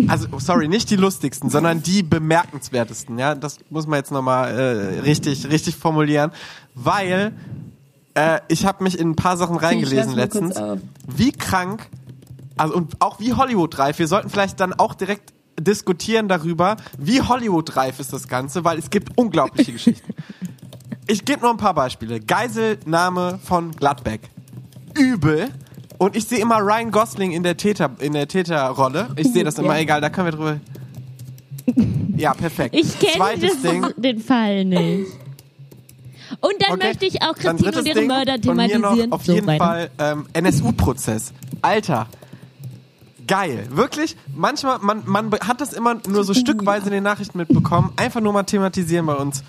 also 0.09 0.29
sorry, 0.39 0.69
nicht 0.69 0.91
die 0.91 0.97
lustigsten, 0.97 1.51
sondern 1.51 1.83
die 1.83 2.03
bemerkenswertesten. 2.03 3.19
Ja, 3.19 3.35
das 3.35 3.59
muss 3.71 3.87
man 3.87 3.99
jetzt 3.99 4.13
nochmal 4.13 4.59
äh, 4.59 5.01
richtig, 5.01 5.49
richtig 5.51 5.77
formulieren, 5.77 6.31
weil 6.75 7.33
äh, 8.15 8.41
ich 8.49 8.65
habe 8.65 8.83
mich 8.85 8.99
in 8.99 9.11
ein 9.11 9.17
paar 9.17 9.37
Sachen 9.37 9.57
reingelesen 9.57 10.15
letztens. 10.15 10.57
Wie 11.07 11.33
krank, 11.33 11.89
also 12.57 12.75
und 12.75 13.01
auch 13.01 13.21
wie 13.21 13.35
Hollywood-reif. 13.35 13.99
Wir 13.99 14.09
sollten 14.09 14.31
vielleicht 14.31 14.61
dann 14.61 14.73
auch 14.73 14.95
direkt 14.95 15.34
diskutieren 15.61 16.29
darüber, 16.29 16.77
wie 16.99 17.21
Hollywood-reif 17.23 18.01
ist 18.01 18.13
das 18.13 18.29
Ganze, 18.29 18.65
weil 18.65 18.79
es 18.79 18.91
gibt 18.91 19.17
unglaubliche 19.17 19.73
Geschichten. 19.73 20.13
Ich 21.07 21.25
gebe 21.25 21.41
nur 21.43 21.51
ein 21.51 21.57
paar 21.59 21.75
Beispiele. 21.75 22.21
Geiselnahme 22.21 23.39
von 23.43 23.73
Gladbeck. 23.73 24.23
Übel. 24.99 25.49
Und 25.99 26.17
ich 26.17 26.25
sehe 26.27 26.39
immer 26.39 26.59
Ryan 26.59 26.91
Gosling 26.91 27.33
in 27.33 27.43
der 27.43 27.57
Täter 27.57 27.91
in 28.01 28.15
der 28.15 28.27
Täterrolle. 28.27 29.09
Ich 29.17 29.33
sehe 29.33 29.45
das 29.45 29.59
immer 29.59 29.75
Ja. 29.75 29.81
egal, 29.81 30.01
da 30.01 30.09
können 30.11 30.27
wir 30.27 30.33
drüber. 30.33 30.61
Ja, 32.17 32.33
perfekt. 32.35 32.75
Ich 32.77 32.97
kenne 33.01 33.95
den 33.97 34.21
Fall 34.21 34.65
nicht. 34.65 35.11
Und 36.41 36.55
dann 36.61 36.75
Okay. 36.75 36.87
möchte 36.89 37.07
ich 37.07 37.23
auch 37.23 37.35
Christine 37.35 37.73
und 37.79 37.87
ihre 37.87 37.95
Ding 38.01 38.07
Mörder 38.07 38.41
thematisieren. 38.41 39.11
Auf 39.13 39.25
So, 39.25 39.33
jeden 39.35 39.47
weiter. 39.47 39.65
Fall 39.65 39.91
ähm, 39.99 40.27
NSU-Prozess. 40.33 41.33
Alter. 41.63 42.07
Geil. 43.27 43.67
Wirklich, 43.71 44.17
manchmal, 44.35 44.79
man, 44.81 45.03
man 45.07 45.33
hat 45.33 45.61
das 45.61 45.73
immer 45.73 45.97
nur 46.09 46.25
so 46.25 46.35
stückweise 46.35 46.87
in 46.87 46.93
den 46.93 47.05
Nachrichten 47.05 47.39
mitbekommen. 47.39 47.93
Einfach 47.97 48.21
nur 48.21 48.33
mal 48.33 48.43
thematisieren 48.43 49.07
bei 49.07 49.15
uns. 49.15 49.43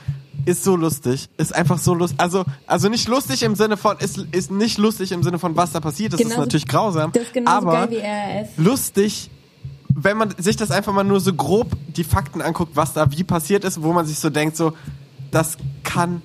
Ist 0.45 0.63
so 0.63 0.75
lustig. 0.75 1.27
Ist 1.37 1.55
einfach 1.55 1.79
so 1.79 1.93
lustig. 1.93 2.19
Also, 2.19 2.45
also 2.67 2.87
nicht 2.89 3.07
lustig 3.07 3.41
im 3.43 3.55
Sinne 3.55 3.77
von, 3.77 3.97
ist, 3.97 4.17
ist 4.31 4.51
nicht 4.51 4.77
lustig 4.77 5.11
im 5.11 5.23
Sinne 5.23 5.39
von, 5.39 5.55
was 5.57 5.71
da 5.71 5.79
passiert. 5.79 6.13
Das 6.13 6.19
ist 6.19 6.25
Genauso- 6.27 6.41
natürlich 6.41 6.67
grausam. 6.67 7.11
Das 7.11 7.23
ist 7.23 7.33
genauso 7.33 7.57
aber 7.67 7.87
geil 7.87 7.89
wie 7.91 7.97
RAF. 8.41 8.49
lustig, 8.57 9.29
wenn 9.89 10.17
man 10.17 10.33
sich 10.37 10.55
das 10.55 10.71
einfach 10.71 10.93
mal 10.93 11.03
nur 11.03 11.19
so 11.19 11.33
grob 11.33 11.71
die 11.87 12.03
Fakten 12.03 12.41
anguckt, 12.41 12.75
was 12.75 12.93
da 12.93 13.09
wie 13.11 13.23
passiert 13.23 13.63
ist, 13.63 13.81
wo 13.81 13.91
man 13.93 14.05
sich 14.05 14.19
so 14.19 14.29
denkt, 14.29 14.55
so, 14.57 14.73
das 15.31 15.57
kann 15.83 16.21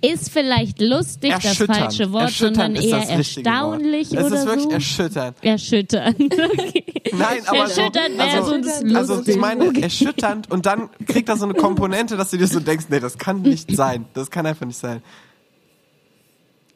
Ist 0.00 0.30
vielleicht 0.30 0.80
lustig 0.80 1.32
das 1.32 1.44
erschütternd. 1.44 1.78
falsche 1.78 2.12
Wort, 2.12 2.22
erschütternd 2.24 2.78
sondern 2.78 3.00
eher 3.00 3.08
erstaunlich 3.08 4.12
Wort. 4.12 4.20
Es 4.26 4.32
ist 4.32 4.46
wirklich 4.46 4.62
so. 4.64 4.70
erschütternd. 4.70 5.36
Erschütternd. 5.42 6.16
Okay. 6.58 6.84
Nein, 7.12 7.38
aber 7.46 7.68
so, 7.68 7.80
Erschütternd 7.80 8.18
wäre 8.18 8.30
also, 8.30 8.50
sonst 8.50 8.94
also 8.94 9.14
lustig. 9.16 9.34
ich 9.34 9.40
meine, 9.40 9.82
erschütternd 9.82 10.50
und 10.50 10.66
dann 10.66 10.90
kriegt 11.06 11.28
das 11.28 11.38
so 11.38 11.46
eine 11.46 11.54
Komponente, 11.54 12.16
dass 12.16 12.30
du 12.30 12.36
dir 12.36 12.46
so 12.46 12.60
denkst, 12.60 12.86
nee, 12.90 13.00
das 13.00 13.16
kann 13.18 13.42
nicht 13.42 13.74
sein. 13.74 14.04
Das 14.14 14.30
kann 14.30 14.46
einfach 14.46 14.66
nicht 14.66 14.78
sein. 14.78 15.02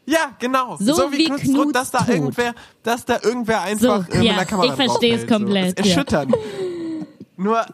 Ja, 0.06 0.32
genau. 0.38 0.76
So 0.80 1.12
wie 1.12 1.24
Knuts 1.26 1.42
Knuts 1.42 1.54
Tod, 1.64 1.74
dass 1.76 1.90
da 1.92 2.06
irgendwer, 2.08 2.54
dass 2.82 3.04
da 3.04 3.18
irgendwer 3.22 3.62
einfach 3.62 4.06
So, 4.06 4.12
äh, 4.12 4.18
mit 4.18 4.24
ja, 4.26 4.32
einer 4.32 4.44
Kamera 4.46 4.66
ich 4.68 4.72
verstehe 4.74 5.14
es 5.14 5.26
draufhält, 5.26 5.28
So. 5.28 5.34
komplett, 5.36 5.78
Das 5.78 5.86
ist 5.86 5.92
ja. 5.92 5.96
erschütternd. 5.98 6.34
Nur, 7.36 7.64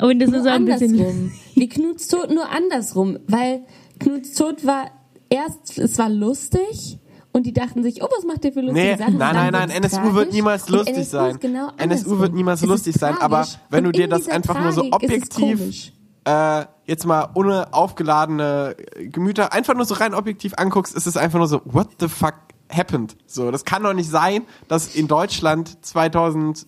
Und 0.00 0.22
es 0.22 0.30
Nur 0.30 0.40
ist 0.40 0.46
auch 0.46 0.52
ein 0.52 0.64
bisschen. 0.64 0.90
andersrum. 0.90 1.32
Wie 1.54 1.68
Knuts 1.68 2.08
Tod, 2.08 2.30
nur 2.30 2.48
andersrum. 2.48 3.18
Weil 3.26 3.62
Knuts 3.98 4.34
Tod 4.34 4.64
war 4.64 4.90
erst, 5.28 5.78
es 5.78 5.98
war 5.98 6.08
lustig 6.08 6.98
und 7.32 7.46
die 7.46 7.52
dachten 7.52 7.82
sich, 7.82 8.02
oh, 8.02 8.08
was 8.16 8.24
macht 8.24 8.44
der 8.44 8.52
für 8.52 8.60
lustige 8.60 8.86
nee, 8.86 8.96
Sachen? 8.96 9.16
nein, 9.18 9.34
nein, 9.34 9.52
nein, 9.52 9.70
NSU 9.70 10.14
wird 10.14 10.32
niemals 10.32 10.68
lustig 10.68 10.96
NSU 10.96 11.10
sein. 11.10 11.38
Genau 11.40 11.70
NSU 11.76 12.18
wird 12.18 12.32
niemals 12.32 12.62
Es 12.62 12.68
lustig 12.68 12.96
sein, 12.96 13.16
aber 13.18 13.46
wenn 13.70 13.84
du 13.84 13.92
dir 13.92 14.08
das 14.08 14.28
einfach 14.28 14.60
nur 14.60 14.72
so 14.72 14.82
Tragik 14.82 15.10
ist 15.10 15.32
es 15.32 15.38
objektiv 15.38 15.92
äh, 16.28 16.66
jetzt 16.84 17.06
mal 17.06 17.30
ohne 17.34 17.72
aufgeladene 17.72 18.76
Gemüter 18.96 19.52
einfach 19.52 19.74
nur 19.74 19.84
so 19.84 19.94
rein 19.94 20.14
objektiv 20.14 20.54
anguckst, 20.56 20.94
ist 20.94 21.06
es 21.06 21.16
einfach 21.16 21.38
nur 21.38 21.48
so, 21.48 21.62
what 21.64 21.88
the 22.00 22.08
fuck 22.08 22.34
happened? 22.70 23.16
So, 23.26 23.50
das 23.50 23.64
kann 23.64 23.82
doch 23.82 23.94
nicht 23.94 24.10
sein, 24.10 24.42
dass 24.68 24.94
in 24.94 25.08
Deutschland 25.08 25.84
2000, 25.84 26.66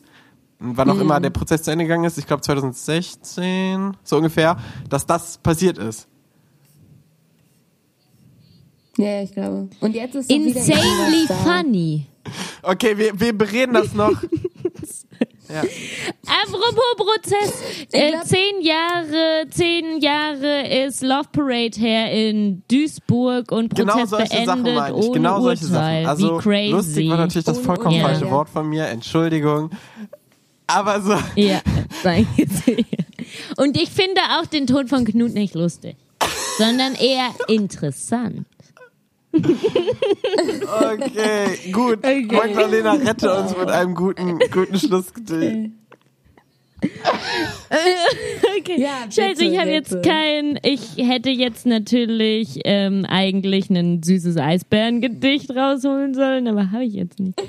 wann 0.60 0.88
auch 0.90 0.94
Hm. 0.94 1.00
immer 1.02 1.20
der 1.20 1.30
Prozess 1.30 1.62
zu 1.62 1.70
Ende 1.72 1.84
gegangen 1.84 2.04
ist, 2.04 2.18
ich 2.18 2.26
glaube 2.26 2.42
2016, 2.42 3.96
so 4.04 4.16
ungefähr, 4.16 4.56
dass 4.88 5.06
das 5.06 5.38
passiert 5.38 5.78
ist. 5.78 6.06
Ja, 8.96 9.06
ja, 9.06 9.22
ich 9.22 9.32
glaube. 9.32 9.68
Und 9.80 9.94
jetzt 9.94 10.14
ist 10.14 10.30
Insanely 10.30 11.26
funny. 11.44 12.06
Okay, 12.62 12.98
wir, 12.98 13.18
wir 13.18 13.32
bereden 13.36 13.72
das 13.72 13.94
noch. 13.94 14.10
ja. 15.48 15.62
Apropos 15.62 16.96
Prozess. 16.96 17.62
Äh, 17.92 18.12
zehn 18.24 18.60
Jahre, 18.60 19.46
zehn 19.50 20.00
Jahre 20.00 20.68
ist 20.86 21.02
Love 21.02 21.28
Parade 21.32 21.78
her 21.80 22.12
in 22.12 22.62
Duisburg 22.70 23.50
und 23.52 23.70
Prozess 23.70 23.86
Genau 23.94 24.06
solche 24.06 24.28
beendet 24.28 24.46
Sachen 24.46 24.62
meine 24.74 24.98
ich. 24.98 25.04
ohne 25.06 25.12
Genau 25.14 25.40
solche 25.40 25.64
Urteil. 25.64 26.04
Sachen. 26.04 26.06
Also 26.06 26.38
Wie 26.38 26.42
crazy. 26.42 26.70
lustig 26.72 27.08
war 27.08 27.16
natürlich 27.16 27.44
das 27.46 27.58
vollkommen 27.58 27.94
Urteil. 27.96 28.10
falsche 28.10 28.26
Ja. 28.26 28.30
Wort 28.32 28.48
von 28.50 28.68
mir. 28.68 28.86
Entschuldigung. 28.88 29.70
Aber 30.74 31.00
so. 31.00 31.16
Ja, 31.37 31.61
danke 32.02 32.46
sehr. 32.46 32.85
Und 33.56 33.80
ich 33.80 33.90
finde 33.90 34.20
auch 34.38 34.46
den 34.46 34.66
Tod 34.66 34.88
von 34.88 35.04
Knut 35.04 35.35
nicht 35.35 35.54
lustig, 35.54 35.96
sondern 36.59 36.94
eher 36.94 37.30
interessant. 37.48 38.46
Okay, 39.33 41.72
gut. 41.72 41.98
Okay. 41.98 42.26
Magdalena, 42.30 42.94
rette 42.94 43.33
uns 43.33 43.56
mit 43.56 43.70
einem 43.70 43.94
guten, 43.94 44.38
guten 44.50 44.78
Schlussgedicht. 44.78 45.70
Okay. 46.83 48.80
Ja, 48.80 49.04
bitte, 49.04 49.20
Scheiße, 49.20 49.44
ich 49.44 49.59
habe 49.59 49.70
jetzt 49.70 50.02
kein. 50.02 50.59
Ich 50.62 50.96
hätte 50.96 51.30
jetzt 51.30 51.66
natürlich 51.66 52.61
ähm, 52.64 53.04
eigentlich 53.06 53.70
ein 53.70 54.02
süßes 54.02 54.37
Eisbärengedicht 54.37 55.50
rausholen 55.50 56.14
sollen, 56.14 56.48
aber 56.48 56.72
habe 56.72 56.85
ich 56.85 56.94
jetzt 56.94 57.20
nicht. 57.20 57.40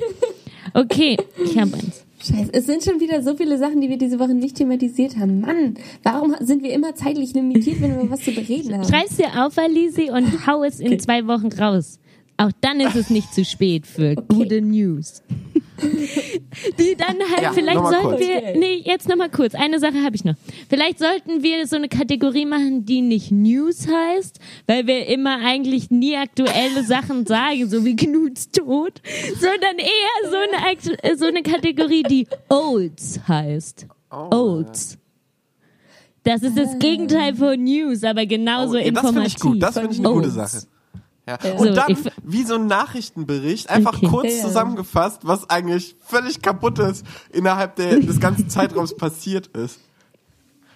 Okay, 0.74 1.18
ich 1.44 1.58
habe 1.58 1.74
eins. 1.74 2.06
Scheiße, 2.24 2.54
es 2.54 2.66
sind 2.68 2.84
schon 2.84 3.00
wieder 3.00 3.24
so 3.24 3.36
viele 3.36 3.58
Sachen, 3.58 3.82
die 3.82 3.90
wir 3.90 3.98
diese 3.98 4.20
Woche 4.20 4.36
nicht 4.36 4.56
thematisiert 4.56 5.18
haben. 5.18 5.42
Mann, 5.42 5.76
warum 6.04 6.36
sind 6.40 6.62
wir 6.62 6.72
immer 6.72 6.94
zeitlich 6.94 7.34
limitiert, 7.34 7.82
wenn 7.82 7.98
wir 7.98 8.10
was 8.10 8.22
zu 8.22 8.32
bereden 8.32 8.74
haben? 8.74 8.84
Schreib's 8.84 9.18
dir 9.18 9.44
auf, 9.44 9.58
Alisi, 9.58 10.12
und 10.12 10.46
hau 10.46 10.64
es 10.64 10.80
in 10.80 11.00
zwei 11.00 11.26
Wochen 11.26 11.48
raus. 11.48 12.00
Auch 12.38 12.52
dann 12.62 12.80
ist 12.80 12.96
es 12.96 13.10
nicht 13.10 13.34
zu 13.34 13.44
spät 13.46 13.86
für 13.86 14.16
okay. 14.18 14.24
gute 14.30 14.62
News. 14.62 15.22
Die 16.80 16.96
dann 16.96 17.18
halt, 17.32 17.42
ja, 17.42 17.52
vielleicht 17.54 17.80
sollten 17.80 18.02
kurz. 18.02 18.20
wir, 18.20 18.58
nee, 18.58 18.82
jetzt 18.84 19.08
nochmal 19.08 19.30
kurz, 19.30 19.56
eine 19.56 19.80
Sache 19.80 20.04
habe 20.04 20.16
ich 20.16 20.24
noch. 20.24 20.36
Vielleicht 20.70 21.00
sollten 21.00 21.44
wir 21.44 21.66
so 21.68 21.76
eine 21.76 21.90
Kategorie 21.90 22.46
machen, 22.46 22.86
die 22.86 23.02
nicht 23.02 23.32
News 23.32 23.88
heißt, 23.88 24.40
weil 24.68 24.88
wir 24.88 25.08
immer 25.08 25.40
eigentlich 25.44 25.90
nie 25.92 26.16
aktuelle 26.16 26.84
Sachen 26.84 27.26
sagen, 27.26 27.70
so 27.70 27.86
wie 27.86 27.96
Knuts 27.96 28.52
Tod, 28.52 29.02
sondern 29.40 29.78
eher 29.78 30.30
so 30.30 30.38
eine, 30.38 31.18
so 31.18 31.26
eine 31.26 31.42
Kategorie, 31.42 32.04
die 32.04 32.28
Olds 32.50 33.20
heißt. 33.28 33.88
Oh. 34.12 34.28
Olds. 34.32 34.98
Das 36.24 36.44
ist 36.44 36.58
das 36.58 36.78
Gegenteil 36.78 37.36
von 37.36 37.64
News, 37.64 38.04
aber 38.04 38.26
genauso 38.26 38.76
oh, 38.76 38.78
informativ. 38.78 38.94
Das 38.94 39.12
finde 39.12 39.28
ich 39.28 39.40
gut, 39.40 39.64
das 39.64 39.74
finde 39.74 39.94
ich 39.94 40.00
eine 40.00 40.10
gute 40.10 40.30
Sache. 40.30 40.68
Ja. 41.28 41.38
Ja. 41.44 41.54
Und 41.54 41.76
dann, 41.76 41.98
wie 42.24 42.44
so 42.44 42.56
ein 42.56 42.68
Nachrichtenbericht, 42.68 43.70
einfach 43.70 43.98
okay. 43.98 44.08
kurz 44.08 44.38
ja. 44.38 44.42
zusammengefasst, 44.44 45.22
was 45.24 45.50
eigentlich 45.50 45.96
völlig 46.06 46.42
kaputt 46.42 46.80
ist, 46.80 47.06
innerhalb 47.32 47.76
der, 47.76 48.00
des 48.00 48.20
ganzen 48.20 48.50
Zeitraums 48.50 48.96
passiert 48.96 49.48
ist. 49.48 49.80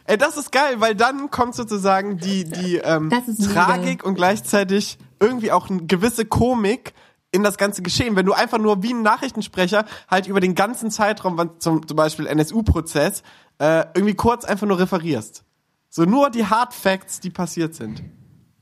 Ey, 0.07 0.17
das 0.17 0.37
ist 0.37 0.51
geil, 0.51 0.75
weil 0.77 0.93
dann 0.93 1.31
kommt 1.31 1.55
sozusagen 1.55 2.17
die, 2.17 2.43
die 2.43 2.77
ähm, 2.77 3.09
Tragik 3.53 4.05
und 4.05 4.13
gleichzeitig 4.13 4.99
irgendwie 5.19 5.51
auch 5.51 5.69
eine 5.69 5.83
gewisse 5.85 6.25
Komik 6.25 6.93
in 7.31 7.41
das 7.41 7.57
ganze 7.57 7.81
Geschehen. 7.81 8.15
Wenn 8.15 8.27
du 8.27 8.33
einfach 8.33 8.59
nur 8.59 8.83
wie 8.83 8.93
ein 8.93 9.01
Nachrichtensprecher 9.01 9.85
halt 10.07 10.27
über 10.27 10.39
den 10.39 10.53
ganzen 10.53 10.91
Zeitraum, 10.91 11.59
zum, 11.59 11.87
zum 11.87 11.97
Beispiel 11.97 12.27
NSU-Prozess, 12.27 13.23
äh, 13.57 13.85
irgendwie 13.95 14.13
kurz 14.13 14.45
einfach 14.45 14.67
nur 14.67 14.77
referierst. 14.77 15.43
So 15.89 16.03
nur 16.03 16.29
die 16.29 16.45
Hard 16.45 16.73
Facts, 16.73 17.19
die 17.19 17.31
passiert 17.31 17.73
sind. 17.73 18.03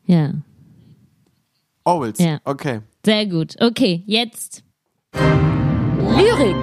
Ja. 0.05 0.31
Owls. 1.85 2.19
Ja. 2.19 2.39
Okay. 2.45 2.81
Sehr 3.05 3.25
gut. 3.25 3.55
Okay, 3.59 4.03
jetzt. 4.05 4.63
Lyrik. 5.99 6.55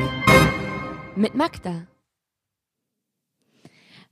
Mit 1.16 1.34
Magda. 1.34 1.86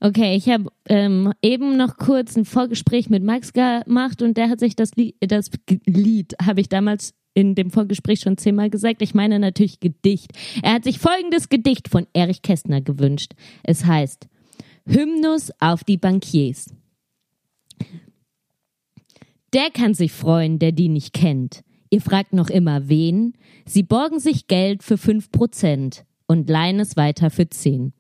Okay, 0.00 0.36
ich 0.36 0.48
habe 0.48 0.70
ähm, 0.88 1.32
eben 1.42 1.76
noch 1.76 1.96
kurz 1.96 2.36
ein 2.36 2.44
Vorgespräch 2.44 3.10
mit 3.10 3.24
Max 3.24 3.52
gemacht 3.52 4.22
und 4.22 4.36
der 4.36 4.48
hat 4.48 4.60
sich 4.60 4.76
das 4.76 4.94
Lied, 4.94 5.16
das 5.20 5.50
Lied 5.86 6.36
habe 6.40 6.60
ich 6.60 6.68
damals 6.68 7.14
in 7.34 7.54
dem 7.54 7.70
Vorgespräch 7.70 8.20
schon 8.20 8.36
zehnmal 8.36 8.70
gesagt. 8.70 9.02
Ich 9.02 9.14
meine 9.14 9.38
natürlich 9.38 9.80
Gedicht. 9.80 10.32
Er 10.62 10.74
hat 10.74 10.84
sich 10.84 10.98
folgendes 10.98 11.48
Gedicht 11.48 11.88
von 11.88 12.06
Erich 12.12 12.42
Kästner 12.42 12.80
gewünscht. 12.80 13.32
Es 13.62 13.84
heißt 13.84 14.28
Hymnus 14.86 15.50
auf 15.60 15.84
die 15.84 15.98
Bankiers. 15.98 16.74
Der 19.54 19.70
kann 19.70 19.94
sich 19.94 20.12
freuen, 20.12 20.58
der 20.58 20.72
die 20.72 20.88
nicht 20.88 21.12
kennt. 21.12 21.62
Ihr 21.90 22.00
fragt 22.00 22.32
noch 22.32 22.50
immer 22.50 22.88
wen? 22.88 23.34
Sie 23.64 23.82
borgen 23.82 24.20
sich 24.20 24.46
Geld 24.46 24.82
für 24.82 24.98
fünf 24.98 25.30
Prozent 25.30 26.04
und 26.26 26.50
leihen 26.50 26.80
es 26.80 26.96
weiter 26.96 27.30
für 27.30 27.48
zehn. 27.48 27.92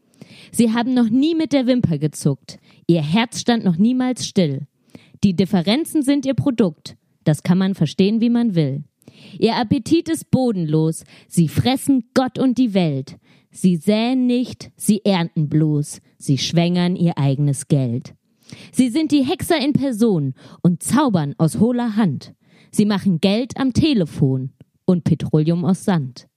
Sie 0.52 0.72
haben 0.72 0.92
noch 0.92 1.08
nie 1.08 1.34
mit 1.34 1.52
der 1.52 1.66
Wimper 1.66 1.98
gezuckt. 1.98 2.58
Ihr 2.86 3.02
Herz 3.02 3.40
stand 3.40 3.64
noch 3.64 3.76
niemals 3.76 4.26
still. 4.26 4.66
Die 5.24 5.34
Differenzen 5.34 6.02
sind 6.02 6.26
ihr 6.26 6.34
Produkt. 6.34 6.96
Das 7.24 7.42
kann 7.42 7.58
man 7.58 7.74
verstehen, 7.74 8.20
wie 8.20 8.30
man 8.30 8.54
will. 8.54 8.84
Ihr 9.38 9.56
Appetit 9.56 10.08
ist 10.08 10.30
bodenlos. 10.30 11.04
Sie 11.28 11.48
fressen 11.48 12.10
Gott 12.14 12.38
und 12.38 12.58
die 12.58 12.74
Welt. 12.74 13.16
Sie 13.50 13.76
säen 13.76 14.26
nicht, 14.26 14.70
sie 14.76 15.04
ernten 15.04 15.48
bloß. 15.48 16.00
Sie 16.18 16.38
schwängern 16.38 16.94
ihr 16.94 17.16
eigenes 17.16 17.68
Geld. 17.68 18.14
Sie 18.72 18.88
sind 18.88 19.12
die 19.12 19.24
Hexer 19.24 19.58
in 19.58 19.72
Person 19.72 20.34
und 20.62 20.82
zaubern 20.82 21.34
aus 21.38 21.58
hohler 21.58 21.96
Hand. 21.96 22.34
Sie 22.70 22.84
machen 22.84 23.20
Geld 23.20 23.56
am 23.56 23.72
Telefon 23.72 24.50
und 24.84 25.04
Petroleum 25.04 25.64
aus 25.64 25.84
Sand. 25.84 26.28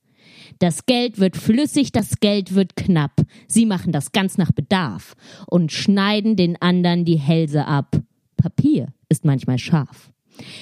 Das 0.59 0.85
Geld 0.85 1.19
wird 1.19 1.37
flüssig, 1.37 1.91
das 1.91 2.19
Geld 2.19 2.53
wird 2.53 2.75
knapp. 2.75 3.21
Sie 3.47 3.65
machen 3.65 3.91
das 3.91 4.11
ganz 4.11 4.37
nach 4.37 4.51
Bedarf 4.51 5.15
und 5.47 5.71
schneiden 5.71 6.35
den 6.35 6.61
anderen 6.61 7.05
die 7.05 7.19
Hälse 7.19 7.65
ab. 7.65 7.99
Papier 8.37 8.93
ist 9.09 9.25
manchmal 9.25 9.57
scharf. 9.57 10.11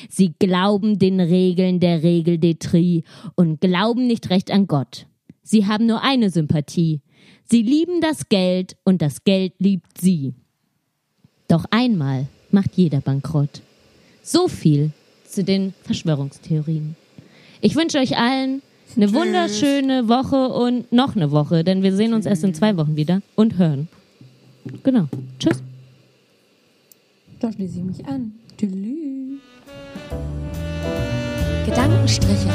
Sie 0.09 0.33
glauben 0.37 0.99
den 0.99 1.19
Regeln 1.19 1.79
der 1.79 2.03
Regeldetrie 2.03 3.03
und 3.35 3.61
glauben 3.61 4.07
nicht 4.07 4.29
recht 4.29 4.51
an 4.51 4.67
Gott. 4.67 5.07
Sie 5.41 5.65
haben 5.65 5.85
nur 5.85 6.03
eine 6.03 6.29
Sympathie. 6.29 7.01
Sie 7.43 7.61
lieben 7.61 8.01
das 8.01 8.29
Geld 8.29 8.77
und 8.83 9.01
das 9.01 9.23
Geld 9.23 9.53
liebt 9.59 9.99
sie. 9.99 10.33
Doch 11.49 11.65
einmal 11.71 12.27
macht 12.51 12.75
jeder 12.75 13.01
bankrott. 13.01 13.61
So 14.23 14.47
viel 14.47 14.91
zu 15.27 15.43
den 15.43 15.73
Verschwörungstheorien. 15.83 16.95
Ich 17.59 17.75
wünsche 17.75 17.97
euch 17.97 18.17
allen 18.17 18.61
eine 18.95 19.07
Tschüss. 19.07 19.15
wunderschöne 19.15 20.07
Woche 20.07 20.49
und 20.49 20.91
noch 20.91 21.15
eine 21.15 21.31
Woche, 21.31 21.63
denn 21.63 21.83
wir 21.83 21.95
sehen 21.95 22.13
uns 22.13 22.25
erst 22.25 22.43
in 22.43 22.53
zwei 22.53 22.77
Wochen 22.77 22.95
wieder 22.95 23.21
und 23.35 23.57
hören. 23.57 23.87
Genau. 24.83 25.07
Tschüss. 25.39 25.61
Da 27.39 27.51
schließe 27.51 27.79
ich 27.79 27.83
mich 27.83 28.05
an. 28.05 28.33
Tschüss. 28.57 28.71
Gedankenstriche. 31.65 32.49